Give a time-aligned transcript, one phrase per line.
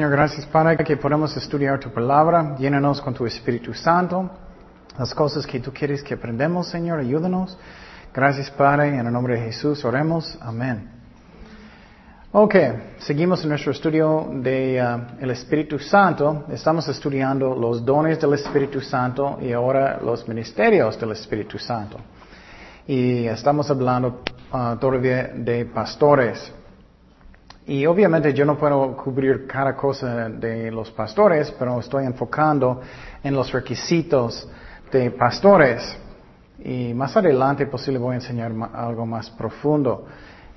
[0.00, 2.56] Señor, gracias Padre que podemos estudiar tu palabra.
[2.56, 4.30] Llénanos con tu Espíritu Santo.
[4.98, 7.58] Las cosas que tú quieres que aprendamos, Señor, ayúdanos.
[8.14, 10.38] Gracias Padre, en el nombre de Jesús oremos.
[10.40, 10.88] Amén.
[12.32, 12.54] Ok,
[13.00, 16.46] seguimos en nuestro estudio de uh, el Espíritu Santo.
[16.50, 21.98] Estamos estudiando los dones del Espíritu Santo y ahora los ministerios del Espíritu Santo.
[22.86, 26.54] Y estamos hablando uh, todavía de pastores.
[27.66, 32.80] Y obviamente yo no puedo cubrir cada cosa de los pastores, pero estoy enfocando
[33.22, 34.48] en los requisitos
[34.90, 35.96] de pastores.
[36.62, 40.06] Y más adelante posible voy a enseñar algo más profundo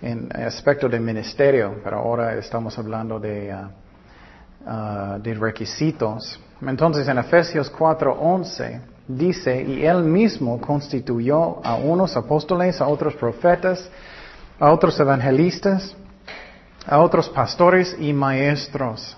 [0.01, 6.39] en aspecto de ministerio, pero ahora estamos hablando de, uh, uh, de requisitos.
[6.61, 13.89] Entonces en Efesios 4:11 dice, y él mismo constituyó a unos apóstoles, a otros profetas,
[14.59, 15.95] a otros evangelistas,
[16.85, 19.17] a otros pastores y maestros.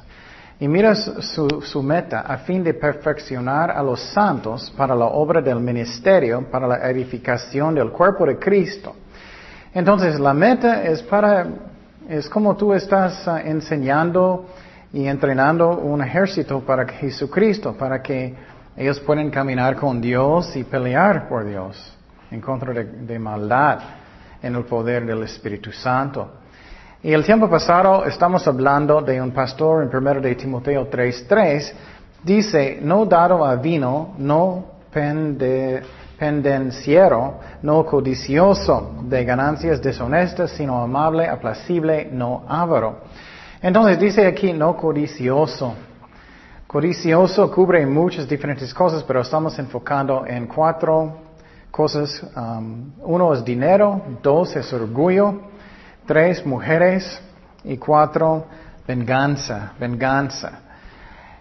[0.60, 5.60] Y mira su, meta, a fin de perfeccionar a los santos para la obra del
[5.60, 8.96] ministerio, para la edificación del cuerpo de Cristo.
[9.74, 11.46] Entonces, la meta es para,
[12.08, 14.46] es como tú estás uh, enseñando
[14.94, 18.34] y entrenando un ejército para Jesucristo, para que
[18.78, 21.98] ellos puedan caminar con Dios y pelear por Dios,
[22.32, 23.80] en contra de maldad,
[24.42, 26.45] en el poder del Espíritu Santo.
[27.06, 31.72] Y el tiempo pasado estamos hablando de un pastor en 1 de Timoteo 3:3.
[32.24, 35.84] Dice, no dado a vino, no pende,
[36.18, 43.02] pendenciero, no codicioso de ganancias deshonestas, sino amable, aplacible, no avaro.
[43.62, 45.76] Entonces dice aquí, no codicioso.
[46.66, 51.18] Codicioso cubre muchas diferentes cosas, pero estamos enfocando en cuatro
[51.70, 52.26] cosas.
[52.36, 55.54] Um, uno es dinero, dos es orgullo,
[56.06, 57.22] Tres, mujeres.
[57.64, 58.46] Y cuatro,
[58.88, 60.60] venganza, venganza.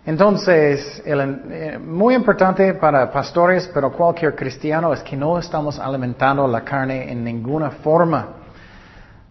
[0.07, 6.47] Entonces, el, eh, muy importante para pastores, pero cualquier cristiano, es que no estamos alimentando
[6.49, 8.29] la carne en ninguna forma.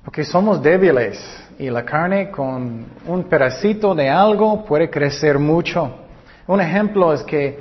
[0.04, 1.20] Porque somos débiles
[1.58, 5.92] y la carne con un pedacito de algo puede crecer mucho.
[6.46, 7.60] Un ejemplo es que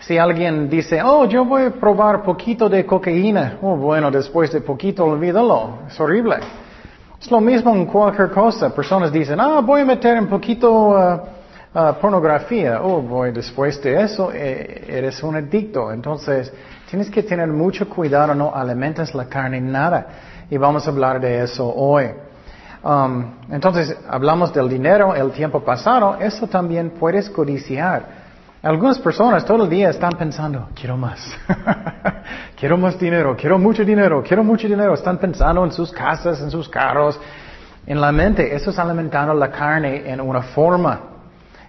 [0.00, 4.60] si alguien dice, oh, yo voy a probar poquito de cocaína, oh, bueno, después de
[4.60, 6.36] poquito olvídalo, es horrible.
[7.20, 8.72] Es lo mismo en cualquier cosa.
[8.72, 12.80] Personas dicen, ah, voy a meter un poquito uh, pornografía.
[12.80, 15.90] Oh, voy después de eso, eh, eres un adicto.
[15.90, 16.52] Entonces,
[16.88, 20.06] tienes que tener mucho cuidado, no alimentes la carne, nada.
[20.48, 22.06] Y vamos a hablar de eso hoy.
[22.84, 28.17] Um, entonces, hablamos del dinero, el tiempo pasado, eso también puedes codiciar.
[28.62, 31.20] Algunas personas todo el día están pensando, quiero más,
[32.58, 34.94] quiero más dinero, quiero mucho dinero, quiero mucho dinero.
[34.94, 37.20] Están pensando en sus casas, en sus carros,
[37.86, 38.52] en la mente.
[38.52, 41.00] Eso es alimentando la carne en una forma.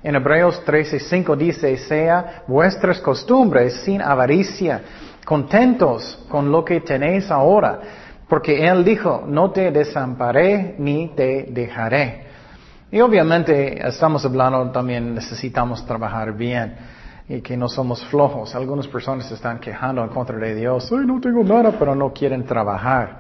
[0.02, 4.82] En Hebreos 13:5 dice, sea vuestras costumbres sin avaricia,
[5.24, 7.82] contentos con lo que tenéis ahora,
[8.28, 12.29] porque Él dijo, no te desamparé ni te dejaré.
[12.92, 16.76] Y obviamente estamos hablando también necesitamos trabajar bien
[17.28, 18.56] y que no somos flojos.
[18.56, 20.92] Algunas personas están quejando en contra de Dios.
[20.92, 23.20] Ay, no tengo nada, pero no quieren trabajar.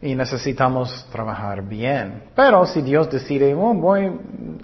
[0.00, 2.24] Y necesitamos trabajar bien.
[2.34, 3.96] Pero si Dios decide, oh,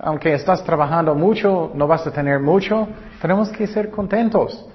[0.00, 2.88] aunque estás trabajando mucho, no vas a tener mucho,
[3.20, 4.66] tenemos que ser contentos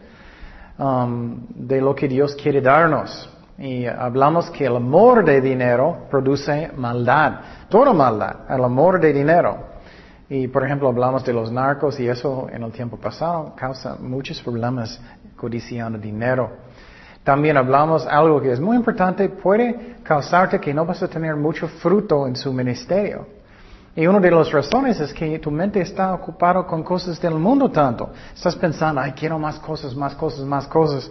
[0.77, 3.36] um, de lo que Dios quiere darnos.
[3.57, 9.57] Y hablamos que el amor de dinero produce maldad, toda maldad, el amor de dinero.
[10.29, 14.41] Y por ejemplo hablamos de los narcos y eso en el tiempo pasado causa muchos
[14.41, 15.01] problemas
[15.35, 16.51] codiciando dinero.
[17.23, 21.67] También hablamos algo que es muy importante, puede causarte que no vas a tener mucho
[21.67, 23.27] fruto en su ministerio.
[23.95, 27.71] Y una de las razones es que tu mente está ocupada con cosas del mundo
[27.71, 28.11] tanto.
[28.35, 31.09] Estás pensando, ay, quiero más cosas, más cosas, más cosas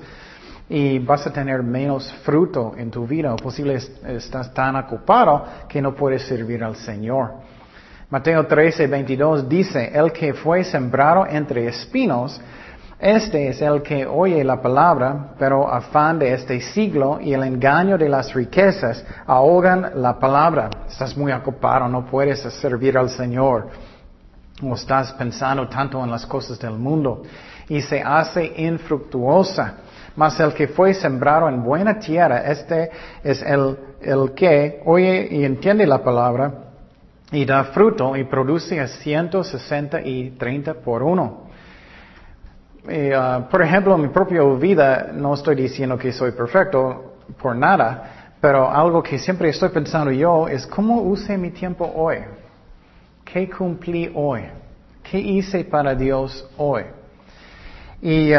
[0.69, 5.81] y vas a tener menos fruto en tu vida o posible estás tan ocupado que
[5.81, 7.35] no puedes servir al Señor.
[8.11, 12.41] Mateo 13, 22 dice, el que fue sembrado entre espinos,
[12.99, 17.99] este es el que oye la palabra, pero afán de este siglo y el engaño
[17.99, 20.71] de las riquezas ahogan la palabra.
[20.89, 23.69] Estás muy ocupado, no puedes servir al Señor.
[24.63, 27.23] O estás pensando tanto en las cosas del mundo
[27.69, 29.75] y se hace infructuosa.
[30.17, 32.91] Mas el que fue sembrado en buena tierra, este
[33.23, 36.53] es el, el que oye y entiende la palabra
[37.31, 41.47] y da fruto y produce a 160 y 30 por uno.
[42.85, 48.35] Uh, por ejemplo, en mi propia vida no estoy diciendo que soy perfecto por nada,
[48.41, 52.19] pero algo que siempre estoy pensando yo es cómo use mi tiempo hoy.
[53.25, 54.43] ¿Qué cumplí hoy?
[55.03, 56.85] ¿Qué hice para Dios hoy?
[58.03, 58.39] Y uh,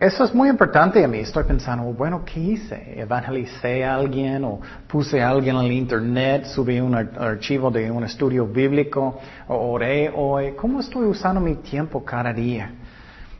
[0.00, 1.18] eso es muy importante a mí.
[1.18, 3.00] Estoy pensando, bueno, ¿qué hice?
[3.00, 6.46] ¿Evangelicé a alguien o puse a alguien en el internet?
[6.46, 9.18] ¿Subí un archivo de un estudio bíblico?
[9.48, 10.52] ¿O oré hoy?
[10.52, 12.72] ¿Cómo estoy usando mi tiempo cada día?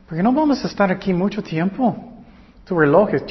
[0.07, 1.95] Porque no vamos a estar aquí mucho tiempo.
[2.63, 3.23] Tu reloj es...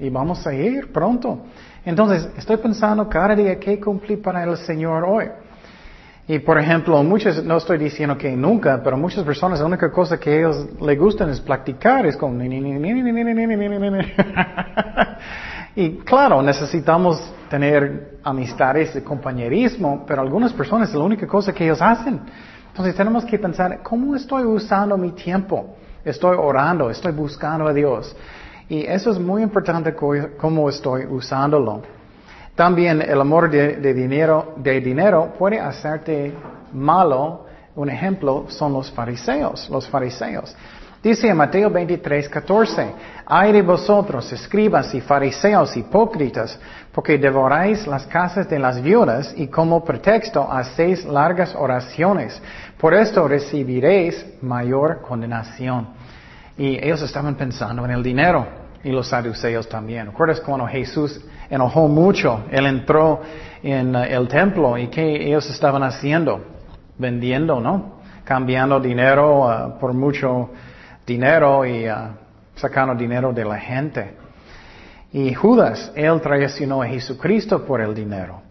[0.00, 1.44] Y vamos a ir pronto.
[1.84, 5.26] Entonces, estoy pensando cada día qué cumplí para el Señor hoy.
[6.30, 10.20] Y por ejemplo, muchas, no estoy diciendo que nunca, pero muchas personas la única cosa
[10.20, 12.38] que ellos les gustan es practicar, es como...
[15.74, 21.64] y claro, necesitamos tener amistades de compañerismo, pero algunas personas es la única cosa que
[21.64, 22.20] ellos hacen.
[22.68, 25.76] Entonces tenemos que pensar, ¿cómo estoy usando mi tiempo?
[26.04, 28.14] Estoy orando, estoy buscando a Dios.
[28.68, 31.80] Y eso es muy importante cómo estoy usándolo.
[32.58, 36.34] También el amor de, dinero, de dinero puede hacerte
[36.72, 37.46] malo.
[37.76, 40.56] Un ejemplo son los fariseos, los fariseos.
[41.00, 42.94] Dice en Mateo 23, 14,
[43.26, 46.58] Ay de vosotros, escribas y fariseos hipócritas,
[46.90, 52.42] porque devoráis las casas de las viudas y como pretexto hacéis largas oraciones.
[52.76, 55.90] Por esto recibiréis mayor condenación.
[56.56, 60.06] Y ellos estaban pensando en el dinero y los saduceos también.
[60.06, 61.20] ¿Recuerdas cuando Jesús
[61.50, 62.44] enojó mucho?
[62.50, 63.20] Él entró
[63.62, 66.44] en uh, el templo y ¿qué ellos estaban haciendo?
[66.96, 67.98] Vendiendo, ¿no?
[68.24, 70.50] Cambiando dinero uh, por mucho
[71.06, 71.94] dinero y uh,
[72.54, 74.14] sacando dinero de la gente.
[75.12, 78.42] Y Judas, él traicionó a Jesucristo por el dinero.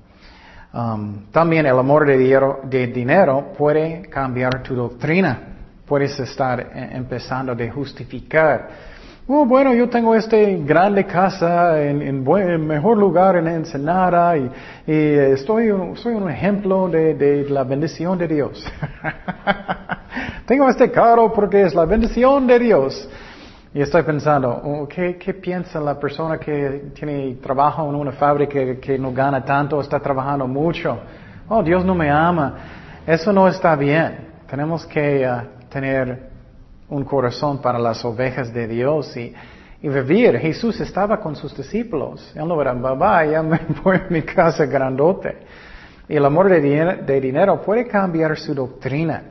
[0.73, 5.39] Um, también el amor de dinero, de dinero puede cambiar tu doctrina.
[5.85, 8.69] Puedes estar eh, empezando a justificar
[9.29, 14.49] Oh, bueno, yo tengo este grande casa en, en, buen, mejor lugar en Ensenada y,
[14.87, 18.65] y estoy, soy un ejemplo de, de la bendición de Dios.
[20.45, 23.09] tengo este carro porque es la bendición de Dios.
[23.73, 28.79] Y estoy pensando, oh, ¿qué, ¿qué, piensa la persona que tiene trabajo en una fábrica
[28.79, 30.99] que no gana tanto, está trabajando mucho?
[31.49, 32.55] Oh, Dios no me ama.
[33.05, 34.19] Eso no está bien.
[34.49, 36.36] Tenemos que uh, tener
[36.89, 39.33] un corazón para las ovejas de Dios y,
[39.81, 40.37] vivir.
[40.39, 42.33] Jesús estaba con sus discípulos.
[42.35, 45.37] Él no era, babá, ya me voy a mi casa grandote.
[46.09, 49.23] Y el amor de, dinero puede cambiar su doctrina.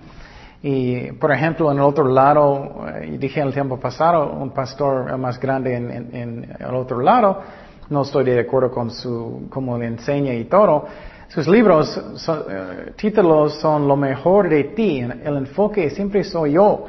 [0.63, 5.17] Y, por ejemplo, en el otro lado, eh, dije en el tiempo pasado, un pastor
[5.19, 7.43] más grande en, el otro lado,
[7.91, 10.87] no estoy de acuerdo con su, cómo le enseña y todo.
[11.29, 15.01] Sus libros, eh, títulos son Lo mejor de ti.
[15.01, 16.87] El enfoque siempre soy yo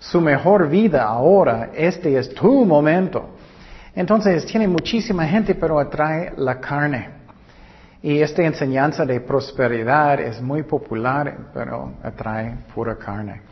[0.00, 3.36] su mejor vida ahora, este es tu momento.
[3.94, 7.20] Entonces tiene muchísima gente, pero atrae la carne.
[8.02, 13.42] Y esta enseñanza de prosperidad es muy popular, pero atrae pura carne.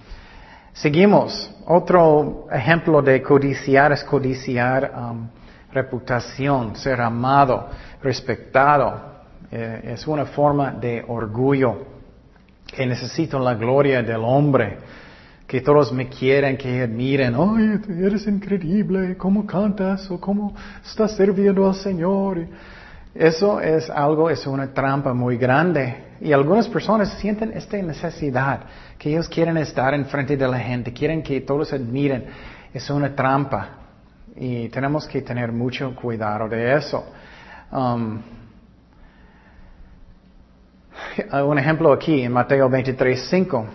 [0.72, 1.54] Seguimos.
[1.66, 5.28] Otro ejemplo de codiciar es codiciar um,
[5.70, 7.68] reputación, ser amado,
[8.02, 9.18] respetado.
[9.50, 11.98] Eh, es una forma de orgullo
[12.66, 14.78] que necesita la gloria del hombre
[15.48, 21.66] que todos me quieren, que admiren, ay, eres increíble, cómo cantas o cómo estás sirviendo
[21.66, 22.46] al Señor.
[23.14, 26.04] Eso es algo, es una trampa muy grande.
[26.20, 28.60] Y algunas personas sienten esta necesidad,
[28.98, 32.26] que ellos quieren estar en frente de la gente, quieren que todos admiren.
[32.74, 33.70] Es una trampa.
[34.36, 37.06] Y tenemos que tener mucho cuidado de eso.
[37.72, 38.20] Um,
[41.42, 43.66] un ejemplo aquí en Mateo 23, 5.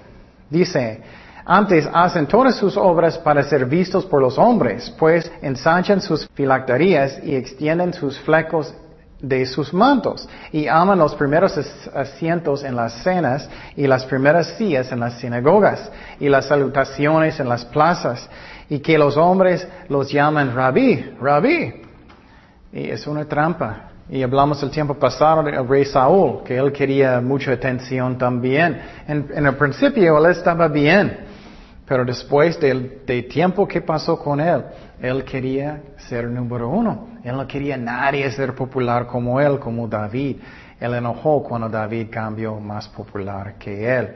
[0.51, 1.01] Dice,
[1.45, 7.19] antes hacen todas sus obras para ser vistos por los hombres, pues ensanchan sus filacterías
[7.23, 8.73] y extienden sus flecos
[9.23, 11.57] de sus mantos y aman los primeros
[11.95, 17.47] asientos en las cenas y las primeras sillas en las sinagogas y las salutaciones en
[17.47, 18.29] las plazas
[18.69, 21.73] y que los hombres los llaman rabí, rabí.
[22.73, 23.89] Y es una trampa.
[24.09, 28.81] Y hablamos el tiempo pasado del rey Saúl, que él quería mucha atención también.
[29.07, 31.22] En, en el principio él estaba bien,
[31.93, 34.63] pero después del, tiempo que pasó con él,
[34.99, 37.09] él quería ser número uno.
[37.23, 40.37] Él no quería nadie ser popular como él, como David.
[40.79, 44.09] Él enojó cuando David cambió más popular que él.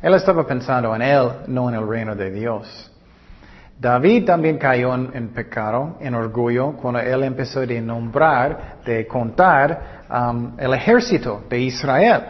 [0.00, 2.92] Él estaba pensando en él, no en el reino de Dios.
[3.76, 10.52] David también cayó en, pecado, en orgullo, cuando él empezó a nombrar, de contar um,
[10.60, 12.22] el ejército de Israel.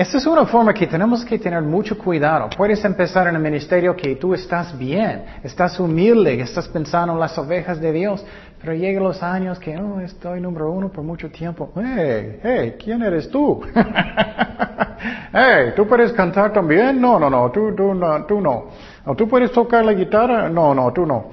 [0.00, 2.48] Esta es una forma que tenemos que tener mucho cuidado.
[2.56, 7.36] Puedes empezar en el ministerio que tú estás bien, estás humilde, estás pensando en las
[7.36, 8.24] ovejas de Dios,
[8.58, 11.70] pero llegan los años que, oh, estoy número uno por mucho tiempo.
[11.76, 13.60] Hey, hey, ¿quién eres tú?
[15.34, 16.98] hey, ¿tú puedes cantar también?
[16.98, 18.68] No, no, no, tú, tú, no, tú no.
[19.04, 20.48] ¿O tú puedes tocar la guitarra?
[20.48, 21.26] No, no, tú no.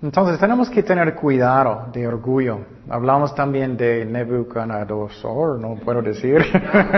[0.00, 2.60] Entonces tenemos que tener cuidado de orgullo.
[2.88, 6.40] Hablamos también de Nebuchadnezzar, no puedo decir.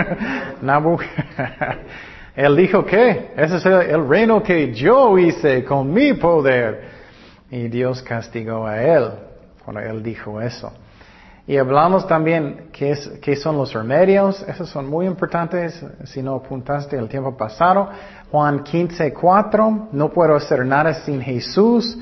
[0.60, 0.98] Nabu.
[2.36, 7.00] él dijo que ese es el, reino que yo hice con mi poder.
[7.50, 9.10] Y Dios castigó a él
[9.64, 10.70] cuando él dijo eso.
[11.46, 14.42] Y hablamos también qué, es, qué son los remedios.
[14.46, 15.82] Esos son muy importantes.
[16.04, 17.88] Si no apuntaste el tiempo pasado.
[18.30, 19.88] Juan 15, 4.
[19.90, 21.98] No puedo hacer nada sin Jesús.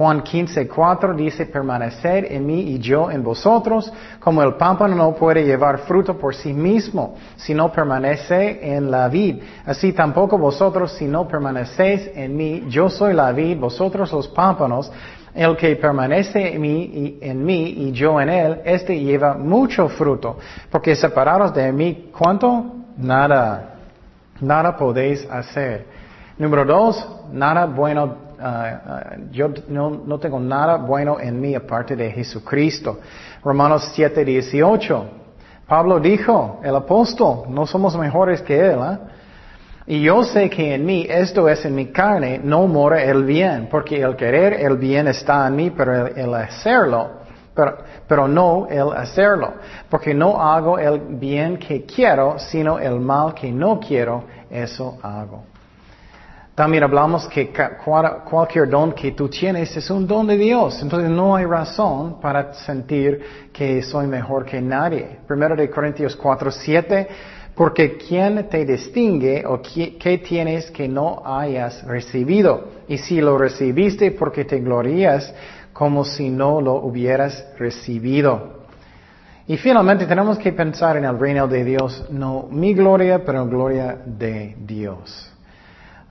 [0.00, 5.14] Juan 15, 4 dice, permanecer en mí y yo en vosotros, como el pámpano no
[5.14, 9.42] puede llevar fruto por sí mismo, si no permanece en la vid.
[9.66, 14.90] Así tampoco vosotros, si no permanecéis en mí, yo soy la vid, vosotros los pámpanos,
[15.34, 19.86] el que permanece en mí, y, en mí y yo en él, este lleva mucho
[19.90, 20.38] fruto,
[20.70, 22.72] porque separados de mí, ¿cuánto?
[22.96, 23.74] Nada,
[24.40, 25.84] nada podéis hacer.
[26.38, 32.10] Número dos, nada bueno Ah, ah, yo no, tengo nada bueno en mí aparte de
[32.10, 32.98] Jesucristo.
[33.44, 35.04] Romanos 7, 18.
[35.66, 38.78] Pablo dijo, el apóstol, no somos mejores que él.
[38.80, 38.98] ¿eh?
[39.86, 43.68] Y yo sé que en mí, esto es en mi carne, no mora el bien,
[43.70, 47.10] porque el querer el bien está en mí, pero el, hacerlo,
[47.54, 47.76] pero,
[48.08, 49.52] pero no el hacerlo,
[49.90, 55.49] porque no hago el bien que quiero, sino el mal que no quiero, eso hago.
[56.54, 57.52] También hablamos que
[58.28, 60.82] cualquier don que tú tienes es un don de Dios.
[60.82, 65.20] Entonces no hay razón para sentir que soy mejor que nadie.
[65.26, 67.08] Primero de Corintios 4, 7.
[67.54, 72.68] Porque ¿quién te distingue o qué, tienes que no hayas recibido?
[72.88, 75.34] Y si lo recibiste, porque te glorías
[75.72, 78.60] como si no lo hubieras recibido.
[79.46, 83.98] Y finalmente tenemos que pensar en el reino de Dios, no mi gloria, pero gloria
[84.06, 85.29] de Dios.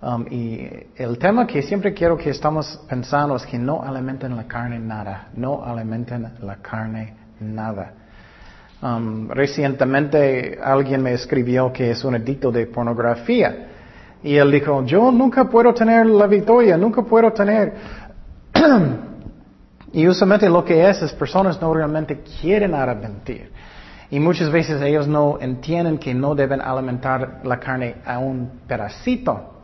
[0.02, 0.66] Um, y
[0.96, 5.28] el tema que siempre quiero que estamos pensando es que no alimenten la carne nada,
[5.34, 7.94] no alimenten la carne nada.
[8.82, 13.68] Um, recientemente alguien me escribió que es un adicto de pornografía
[14.24, 17.74] y él dijo, yo nunca puedo tener la victoria, nunca puedo tener...
[19.92, 23.52] y usualmente lo que es es personas no realmente quieren arrepentir.
[24.12, 29.59] Y muchas veces ellos no entienden que no deben alimentar la carne a un pedacito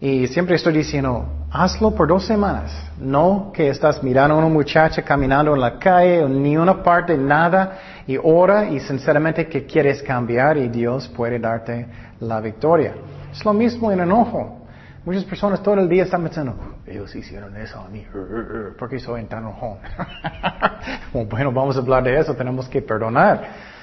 [0.00, 2.72] y siempre estoy diciendo, hazlo por dos semanas.
[2.98, 7.78] No que estás mirando a una muchacha caminando en la calle, ni una parte, nada,
[8.06, 11.86] y ora y sinceramente que quieres cambiar y Dios puede darte
[12.20, 12.94] la victoria.
[13.32, 14.66] Es lo mismo en enojo.
[15.06, 18.04] Muchas personas todo el día están pensando, ellos hicieron eso a mí,
[18.76, 19.78] ¿por qué soy tan enojón?
[21.30, 23.75] bueno, vamos a hablar de eso, tenemos que perdonar.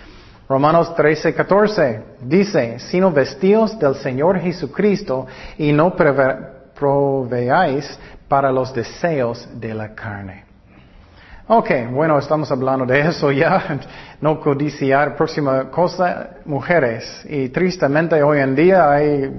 [0.48, 5.26] Romanos 13, 14 dice, sino vestidos del Señor Jesucristo
[5.58, 7.98] y no proveáis
[8.28, 10.46] para los deseos de la carne.
[11.48, 13.80] Ok, bueno, estamos hablando de eso ya,
[14.22, 15.16] no codiciar.
[15.16, 17.26] Próxima cosa, mujeres.
[17.30, 19.32] Y tristemente hoy en día hay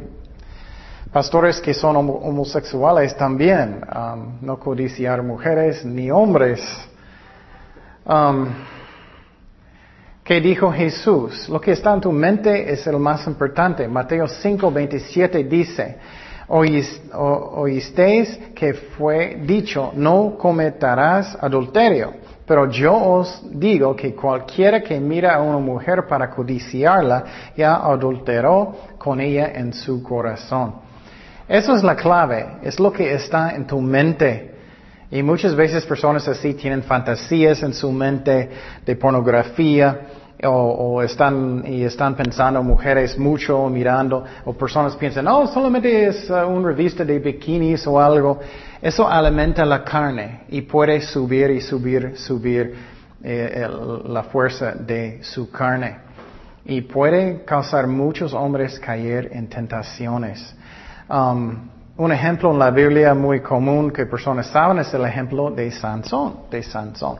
[1.12, 3.80] pastores que son homosexuales también.
[3.94, 6.60] Um, no codiciar mujeres ni hombres.
[8.04, 8.48] Um,
[10.24, 11.50] ¿Qué dijo Jesús?
[11.50, 13.86] Lo que está en tu mente es el más importante.
[13.86, 15.98] Mateo 5, 27 dice,
[16.48, 22.14] oísteis que fue dicho, no cometerás adulterio.
[22.46, 28.74] Pero yo os digo que cualquiera que mira a una mujer para codiciarla, ya adulteró
[28.96, 30.76] con ella en su corazón.
[31.46, 34.53] Eso es la clave, es lo que está en tu mente.
[35.14, 38.50] Y muchas veces personas así tienen fantasías en su mente
[38.84, 40.08] de pornografía
[40.42, 46.48] o, están y están pensando mujeres mucho mirando o personas piensan, no, solamente es uh,
[46.48, 48.40] una revista de bikinis o algo.
[48.82, 52.74] Eso alimenta la carne y puede subir y subir, subir
[53.22, 53.68] eh,
[54.06, 55.96] la fuerza de su carne.
[56.64, 60.56] Y puede causar muchos hombres caer en tentaciones.
[61.08, 65.70] Um, un ejemplo en la Biblia muy común que personas saben es el ejemplo de
[65.70, 67.18] Sansón, de Sansón.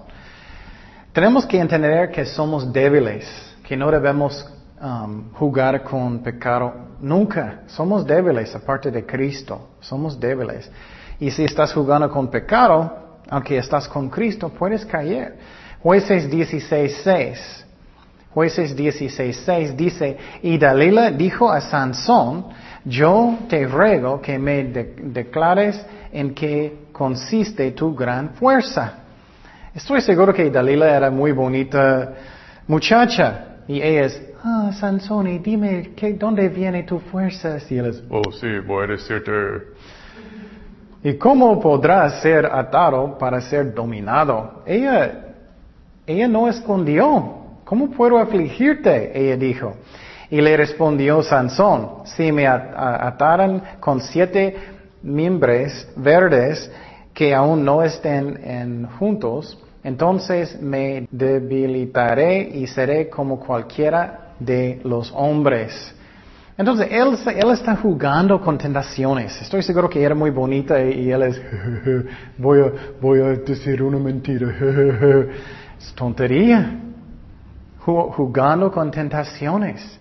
[1.13, 3.25] Tenemos que entender que somos débiles,
[3.63, 4.53] que no debemos
[4.83, 7.61] um, jugar con pecado nunca.
[7.69, 10.69] Somos débiles aparte de Cristo, somos débiles.
[11.21, 15.39] Y si estás jugando con pecado, aunque estás con Cristo, puedes caer.
[15.81, 17.65] Jueces 16.6.
[18.35, 22.47] Jueces 16.6 dice, y Dalila dijo a Sansón,
[22.85, 25.81] yo te ruego que me declares
[26.13, 29.05] en qué consiste tu gran fuerza.
[29.73, 32.13] Estoy seguro que Dalila era muy bonita
[32.67, 37.59] muchacha y ella es, ah, Sansón, y dime, ¿qué, ¿dónde viene tu fuerza?
[37.71, 39.33] Y él es, Oh, sí, voy a decirte.
[41.05, 44.65] ¿y cómo podrás ser atado para ser dominado?
[44.67, 45.37] Ella,
[46.05, 47.44] ella no escondió.
[47.65, 49.19] ¿Cómo puedo afligirte?
[49.19, 49.75] Ella dijo.
[50.31, 54.57] Y le respondió Sansón, si me ataran con siete
[55.03, 56.71] mimbres verdes
[57.13, 65.13] que aún no estén en juntos, entonces me debilitaré y seré como cualquiera de los
[65.15, 65.95] hombres.
[66.57, 67.19] Entonces, él,
[67.53, 69.41] está jugando con tentaciones.
[69.43, 71.43] Estoy seguro que era muy bonita y, él es,
[72.39, 74.49] voy, a, voy a decir una mentira.
[75.79, 76.81] es tontería.
[77.85, 80.01] Jugando con tentaciones.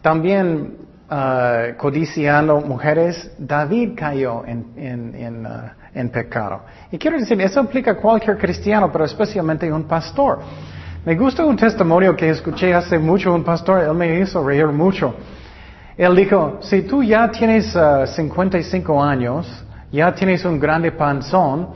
[0.00, 0.76] También
[1.10, 5.50] uh, codiciando mujeres, David cayó en, en, en, uh,
[5.92, 6.62] en, pecado.
[6.90, 10.38] Y quiero decir, eso aplica a cualquier cristiano, pero especialmente un pastor.
[11.04, 15.14] Me gusta un testimonio que escuché hace mucho un pastor, él me hizo reír mucho.
[15.96, 21.70] Él dijo, si tú ya tienes uh, 55 años, ya tienes un grande panzón,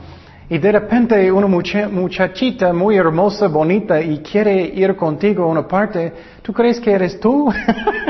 [0.49, 6.13] y de repente una muchachita muy hermosa, bonita, y quiere ir contigo a una parte,
[6.41, 7.51] ¿tú crees que eres tú?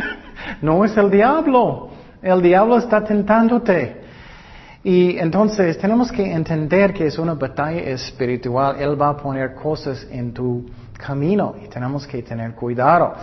[0.62, 1.90] no es el diablo.
[2.22, 4.02] El diablo está tentándote.
[4.84, 8.76] Y entonces tenemos que entender que es una batalla espiritual.
[8.80, 10.66] Él va a poner cosas en tu
[10.98, 13.14] camino y tenemos que tener cuidado.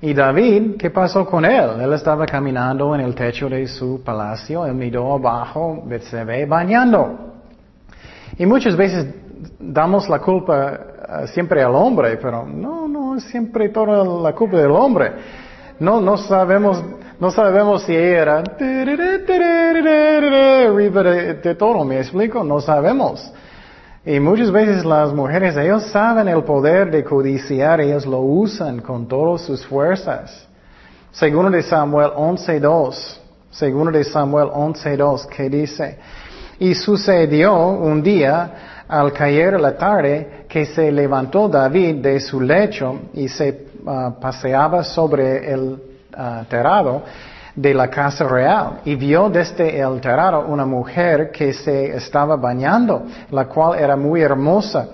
[0.00, 1.80] Y David, ¿qué pasó con él?
[1.80, 7.33] Él estaba caminando en el techo de su palacio, él miró abajo, se ve bañando.
[8.38, 9.06] Y muchas veces
[9.58, 14.58] damos la culpa eh, siempre al hombre, pero no, no es siempre toda la culpa
[14.58, 15.12] del hombre.
[15.78, 16.82] No, no sabemos,
[17.18, 18.38] no sabemos si era
[20.78, 22.44] arriba de, todo, ¿me explico?
[22.44, 23.32] No sabemos.
[24.06, 29.08] Y muchas veces las mujeres, ellos saben el poder de codiciar, ellos lo usan con
[29.08, 30.46] todas sus fuerzas.
[31.10, 33.18] Segundo de Samuel 11.2,
[33.50, 35.98] segundo de Samuel 11.2, que dice,
[36.58, 43.00] y sucedió un día, al caer la tarde, que se levantó David de su lecho
[43.14, 47.02] y se ah, paseaba sobre el uh, terrado
[47.56, 53.04] de la casa real y vio desde el terrado una mujer que se estaba bañando,
[53.30, 54.88] la cual era muy hermosa.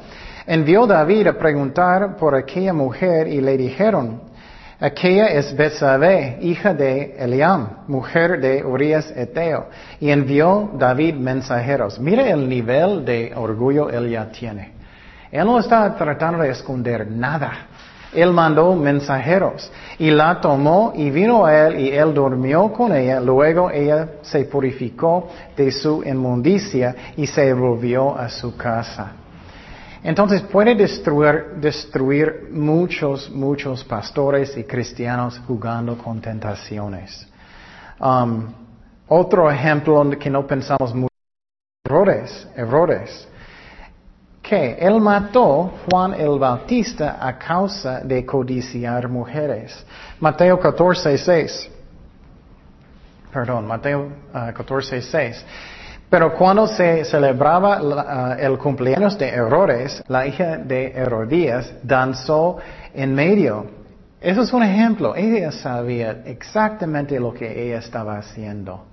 [0.47, 4.30] Envió David a preguntar por aquella mujer y le dijeron,
[4.81, 9.67] Aquella es Betsabé, hija de Eliam, mujer de Urias Eteo.
[10.01, 12.01] Y envió David mensajeros.
[12.01, 14.73] Mire el nivel de orgullo él ya tiene.
[15.31, 17.67] Él no está tratando de esconder nada.
[18.15, 23.21] Él mandó mensajeros y la tomó y vino a él y él durmió con ella.
[23.21, 29.20] Luego ella se purificó de su inmundicia y se volvió a su casa.
[30.03, 37.27] Entonces puede destruir, muchos, muchos pastores y cristianos jugando con tentaciones.
[38.01, 38.53] Um,
[39.09, 41.15] otro ejemplo que no pensamos mucho,
[41.85, 43.29] errores, errores.
[44.41, 49.85] Que él mató Juan el Bautista a causa de codiciar mujeres.
[50.19, 51.71] Mateo 14, 6.
[53.33, 55.47] Perdón, Mateo 14, uh, 6.
[56.11, 62.59] Pero cuando se celebraba ah, el cumpleaños de Herodes, la hija de Herodías danzó
[62.93, 63.67] en medio.
[64.21, 65.15] Eso es un ejemplo.
[65.15, 68.87] Ella sabía exactamente lo que ella estaba haciendo.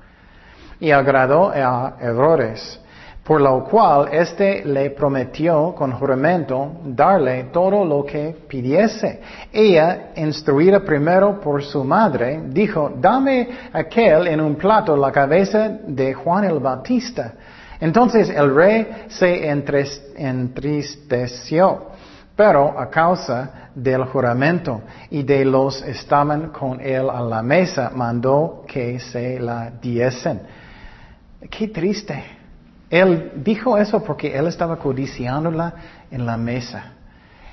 [0.79, 2.79] Y agradó a Herodes
[3.27, 9.19] por lo cual éste le prometió con juramento darle todo lo que pidiese.
[9.51, 16.13] Ella, instruida primero por su madre, dijo, dame aquel en un plato la cabeza de
[16.13, 17.33] Juan el Bautista.
[17.81, 19.49] Entonces el rey se
[20.15, 21.87] entristeció,
[22.33, 28.63] pero a causa del juramento y de los estaban con él a la mesa, mandó
[28.65, 30.39] que se la diesen.
[31.51, 32.36] Qué triste.
[32.89, 35.73] Él dijo eso porque él estaba codiciándola
[36.09, 36.93] en la mesa.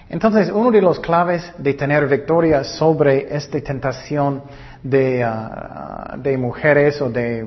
[0.09, 4.43] Entonces, uno de los claves de tener victoria sobre esta tentación
[4.83, 7.45] de, uh, de mujeres o de,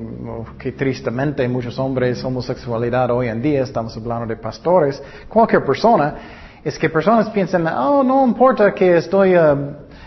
[0.57, 6.15] que tristemente muchos hombres, homosexualidad hoy en día, estamos hablando de pastores, cualquier persona,
[6.63, 9.55] es que personas piensan, oh, no importa que estoy uh,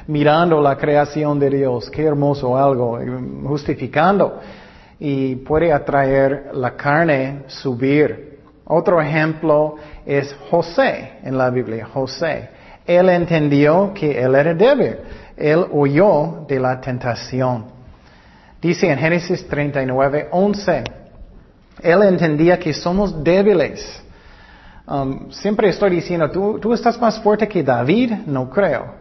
[0.08, 2.98] mirando la creación de Dios, qué hermoso algo,
[3.44, 4.40] justificando
[5.00, 8.38] y puede atraer la carne subir.
[8.66, 12.50] Otro ejemplo es José en la Biblia, José.
[12.86, 14.96] Él entendió que él era débil.
[15.36, 17.64] Él huyó de la tentación.
[18.60, 20.84] Dice en Génesis 39, 11,
[21.82, 24.02] él entendía que somos débiles.
[24.86, 28.12] Um, siempre estoy diciendo, ¿tú, ¿tú estás más fuerte que David?
[28.26, 28.99] No creo.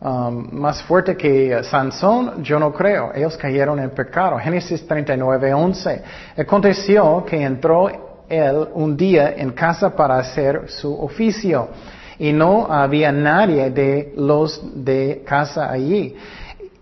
[0.00, 3.12] Um, más fuerte que uh, Sansón, yo no creo.
[3.14, 4.38] Ellos cayeron en pecado.
[4.38, 6.02] Génesis 39, 11.
[6.36, 7.88] Aconteció que entró
[8.28, 11.68] él un día en casa para hacer su oficio
[12.18, 16.14] y no había nadie de los de casa allí.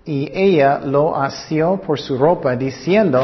[0.05, 3.23] Y ella lo asió por su ropa diciendo,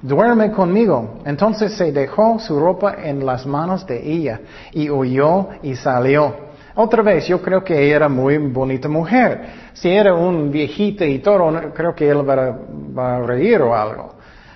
[0.00, 1.20] duerme conmigo.
[1.24, 4.40] Entonces se dejó su ropa en las manos de ella
[4.72, 6.47] y huyó y salió.
[6.80, 9.72] Otra vez, yo creo que era muy bonita mujer.
[9.72, 14.14] Si era un viejito y todo, creo que él va, a reír o algo.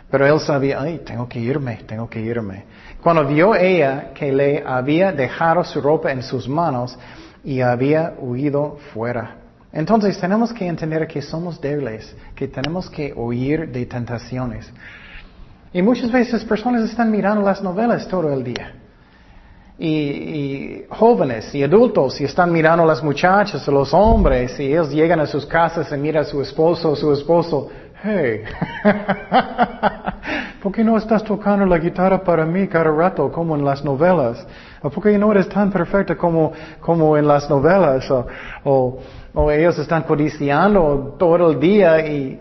[0.08, 2.62] Pero él sabía, ay, tengo que irme, tengo que irme.
[3.02, 6.96] Cuando vio ella que le había dejado su ropa en sus manos
[7.42, 9.38] y había huido fuera.
[9.72, 14.72] Entonces tenemos que entender que somos débiles, que tenemos que huir de tentaciones.
[15.72, 18.81] Y muchas veces personas están mirando las novelas todo el día.
[19.78, 24.90] Y, jóvenes y adultos y están mirando a las muchachas, a los hombres, y ellos
[24.90, 27.68] llegan a sus casas y miran a su esposo o su esposo,
[28.02, 28.42] hey,
[30.62, 34.46] ¿por qué no estás tocando la guitarra para mí cada rato como en las novelas?
[34.82, 38.11] ¿O por qué no eres tan perfecta como, como en las novelas?
[38.11, 38.98] O,
[39.35, 42.40] o, ellos están codiciando todo el día y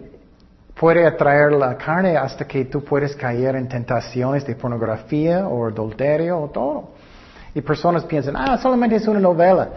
[0.75, 6.39] puede atraer la carne hasta que tú puedes caer en tentaciones de pornografía o adulterio
[6.39, 7.00] o todo.
[7.53, 9.69] Y personas piensan, ah, solamente es una novela.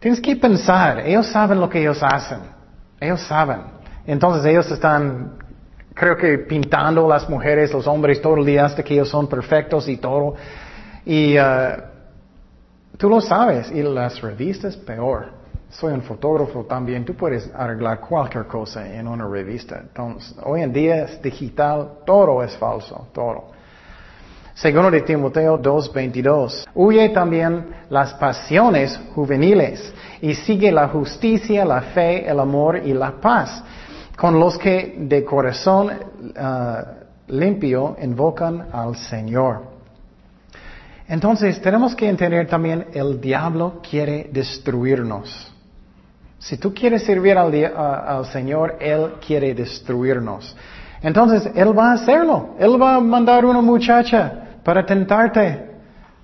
[0.00, 2.38] Tienes que pensar, ellos saben lo que ellos hacen.
[3.00, 3.60] Ellos saben.
[4.06, 5.32] Entonces ellos están,
[5.94, 9.88] creo que pintando las mujeres, los hombres todo el día hasta que ellos son perfectos
[9.88, 10.34] y todo.
[11.04, 11.82] Y uh,
[12.96, 13.70] tú lo sabes.
[13.70, 15.38] Y las revistas, peor.
[15.70, 17.04] Soy un fotógrafo también.
[17.04, 19.78] Tú puedes arreglar cualquier cosa en una revista.
[19.80, 23.57] Entonces, hoy en día es digital, todo es falso, todo.
[24.60, 26.66] Segundo de Timoteo 2:22.
[26.74, 33.20] Huye también las pasiones juveniles y sigue la justicia, la fe, el amor y la
[33.20, 33.62] paz
[34.16, 35.92] con los que de corazón
[36.36, 36.84] ah,
[37.28, 39.62] limpio invocan al Señor.
[41.06, 45.52] Entonces tenemos que entender también el diablo quiere destruirnos.
[46.40, 50.56] Si tú quieres servir al, al, Señor, Él quiere destruirnos.
[51.00, 52.56] Entonces Él va a hacerlo.
[52.58, 55.68] Él va a mandar una muchacha para tentarte.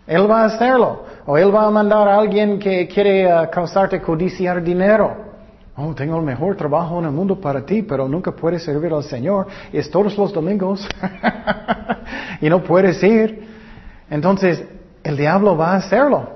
[0.07, 1.05] Él va a hacerlo.
[1.27, 5.25] O Él va a mandar a alguien que quiere ah, causarte codiciar dinero.
[5.77, 9.03] Oh, tengo el mejor trabajo en el mundo para ti, pero nunca puedes servir al
[9.03, 9.49] Señor.
[9.73, 10.87] Es todos los domingos.
[12.41, 13.49] y no puedes ir.
[14.09, 14.63] Entonces,
[15.03, 16.29] el diablo va a hacerlo.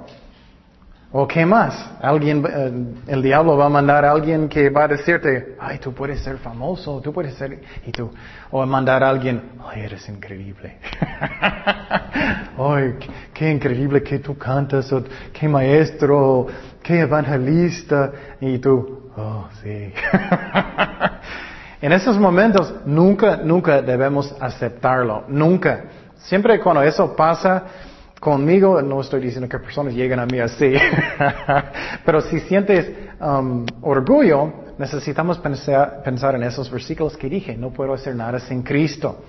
[1.11, 1.93] ¿O qué más?
[2.03, 5.95] Alguien, eh, el diablo va a mandar a alguien que va a decirte, ay, tú
[5.95, 8.11] puedes ser famoso, tú puedes ser, y tú,
[8.51, 10.77] o mandar a alguien, ay, eres increíble.
[12.59, 12.95] ay,
[13.33, 16.47] qué, increíble que tú cantas, o qué maestro,
[16.83, 19.93] qué evangelista, y tú, Oh, sí.
[21.83, 25.25] en esos momentos nunca, nunca debemos aceptarlo.
[25.27, 25.87] Nunca.
[26.19, 27.65] Siempre cuando eso pasa
[28.21, 30.75] conmigo, no estoy diciendo que personas lleguen a mí así,
[32.05, 37.57] pero si sientes um, orgullo, necesitamos pensar, pensar, en esos versículos que dije.
[37.57, 39.25] No puedo hacer nada sin Cristo.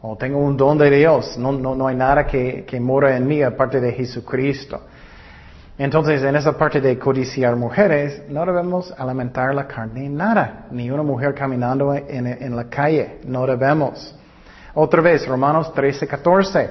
[0.00, 1.36] O tengo un don de Dios.
[1.38, 4.80] No, no, no hay nada que, que mora en mí aparte de Jesucristo.
[5.78, 11.04] Entonces, en esa parte de codiciar mujeres, no debemos alimentar la carne nada, ni una
[11.04, 14.12] mujer caminando en, la calle, no debemos.
[14.74, 16.70] Otra vez, Romanos 13, 14.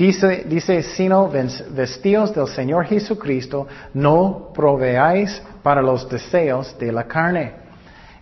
[0.00, 7.52] Dice, dice, sino vestidos del Señor Jesucristo, no proveáis para los deseos de la carne.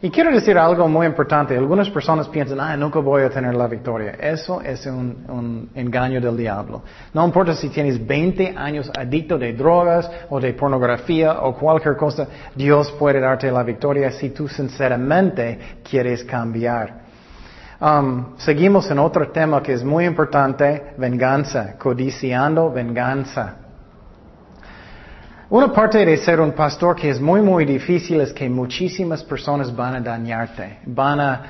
[0.03, 1.57] Y quiero decir algo muy importante.
[1.57, 4.17] Algunas personas piensan, ah, nunca voy a tener la victoria.
[4.21, 6.83] Eso es un, engaño del diablo.
[7.15, 12.27] No importa si tienes 20 años adicto de drogas o de pornografía o cualquier cosa,
[12.57, 17.08] Dios puede darte la victoria si tú sinceramente quieres cambiar.
[17.81, 23.55] Um, seguimos en otro tema que es muy importante, venganza, codiciando venganza.
[25.49, 29.75] Una parte de ser un pastor que es muy, muy difícil es que muchísimas personas
[29.75, 31.43] van a dañarte, van a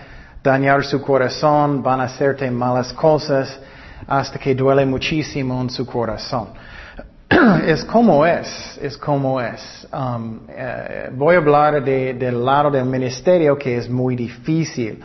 [0.42, 3.58] dañar su corazón, van a hacerte malas cosas
[4.06, 6.48] hasta que duele muchísimo en su corazón.
[7.66, 9.88] es como es, es como es.
[9.90, 15.02] Um, eh, voy a hablar del lado del ministerio que es muy difícil.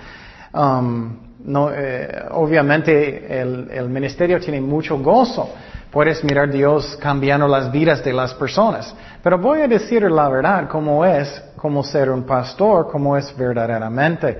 [0.54, 5.50] Um, no, eh, obviamente el, ministerio tiene mucho gozo
[5.94, 8.96] Puedes mirar a Dios cambiando las vidas de las personas.
[9.22, 14.40] Pero voy a decir la verdad, cómo es, cómo ser un pastor, cómo es verdaderamente.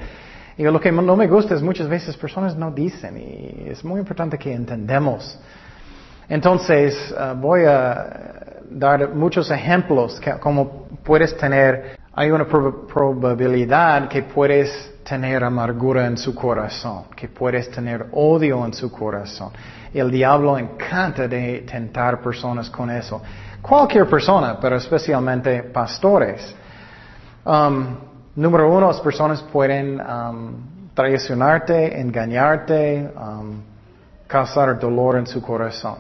[0.58, 4.00] Y lo que no me gusta es muchas veces personas no dicen y es muy
[4.00, 5.40] importante que entendemos.
[6.28, 8.34] Entonces, uh, voy a
[8.72, 16.06] dar muchos ejemplos que, cómo puedes tener hay una prob- probabilidad que puedes tener amargura
[16.06, 19.52] en su corazón, que puedes tener odio en su corazón.
[19.94, 23.22] El diablo encanta de tentar personas con eso.
[23.62, 26.56] Cualquier persona, pero especialmente pastores.
[27.46, 27.98] Um,
[28.36, 30.56] número uno, las personas pueden um,
[30.94, 33.62] traicionarte, engañarte, um,
[34.28, 35.98] causar dolor en su corazón.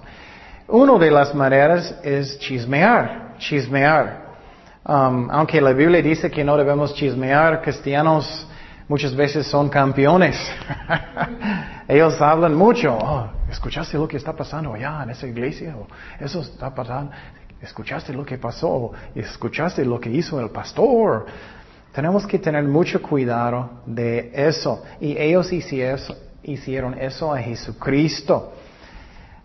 [0.68, 4.24] Una de las maneras es chismear, chismear.
[4.86, 8.48] Aunque la Biblia dice que no debemos chismear, cristianos
[8.88, 10.38] muchas veces son campeones.
[11.88, 12.98] Ellos hablan mucho.
[13.00, 15.76] Oh, ¿Escuchaste lo que está pasando allá en esa iglesia?
[15.78, 15.88] O,
[16.20, 17.12] Eso está pasando.
[17.62, 18.92] ¿Escuchaste lo que pasó?
[19.16, 21.26] ¿Escuchaste lo que hizo el pastor?
[21.94, 24.84] Tenemos que tener mucho cuidado de eso.
[25.00, 28.54] Y ellos hicieron eso, hicieron eso a Jesucristo.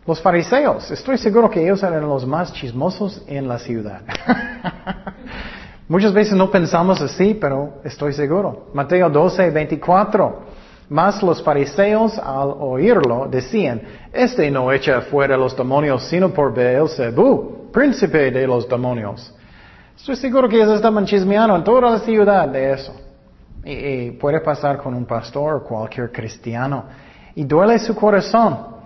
[0.07, 4.01] Los fariseos, estoy seguro que ellos eran los más chismosos en la ciudad.
[5.89, 8.69] Muchas veces no pensamos así, pero estoy seguro.
[8.75, 10.43] Mateo 12, 24.
[10.91, 13.81] Mas los fariseos al oírlo decían,
[14.13, 19.35] este no echa fuera los demonios sino por Beelzebú, príncipe de los demonios.
[19.97, 22.95] Estoy seguro que ellos estaban chismeando en toda la ciudad de eso.
[23.65, 26.85] Y, puede pasar con un pastor o cualquier cristiano.
[27.35, 28.79] Y duele su corazón.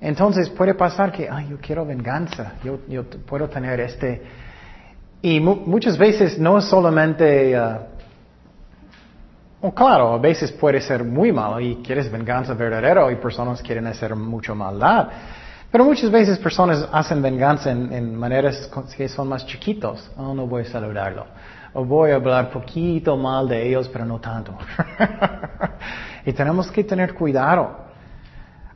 [0.00, 4.44] Entonces puede pasar que, ay, yo quiero venganza, yo, puedo tener este...
[5.24, 7.58] Y mu- muchas veces no es solamente...
[7.58, 7.78] uh,
[9.72, 14.14] claro, a veces puede ser muy malo y quieres venganza verdadera y personas quieren hacer
[14.14, 15.08] mucho maldad.
[15.72, 20.10] Pero muchas veces personas hacen venganza en, en maneras que son más chiquitos.
[20.18, 21.24] Oh, no voy a saludarlo.
[21.72, 24.54] O voy a hablar poquito mal de ellos, pero no tanto.
[26.26, 27.78] y tenemos que tener cuidado.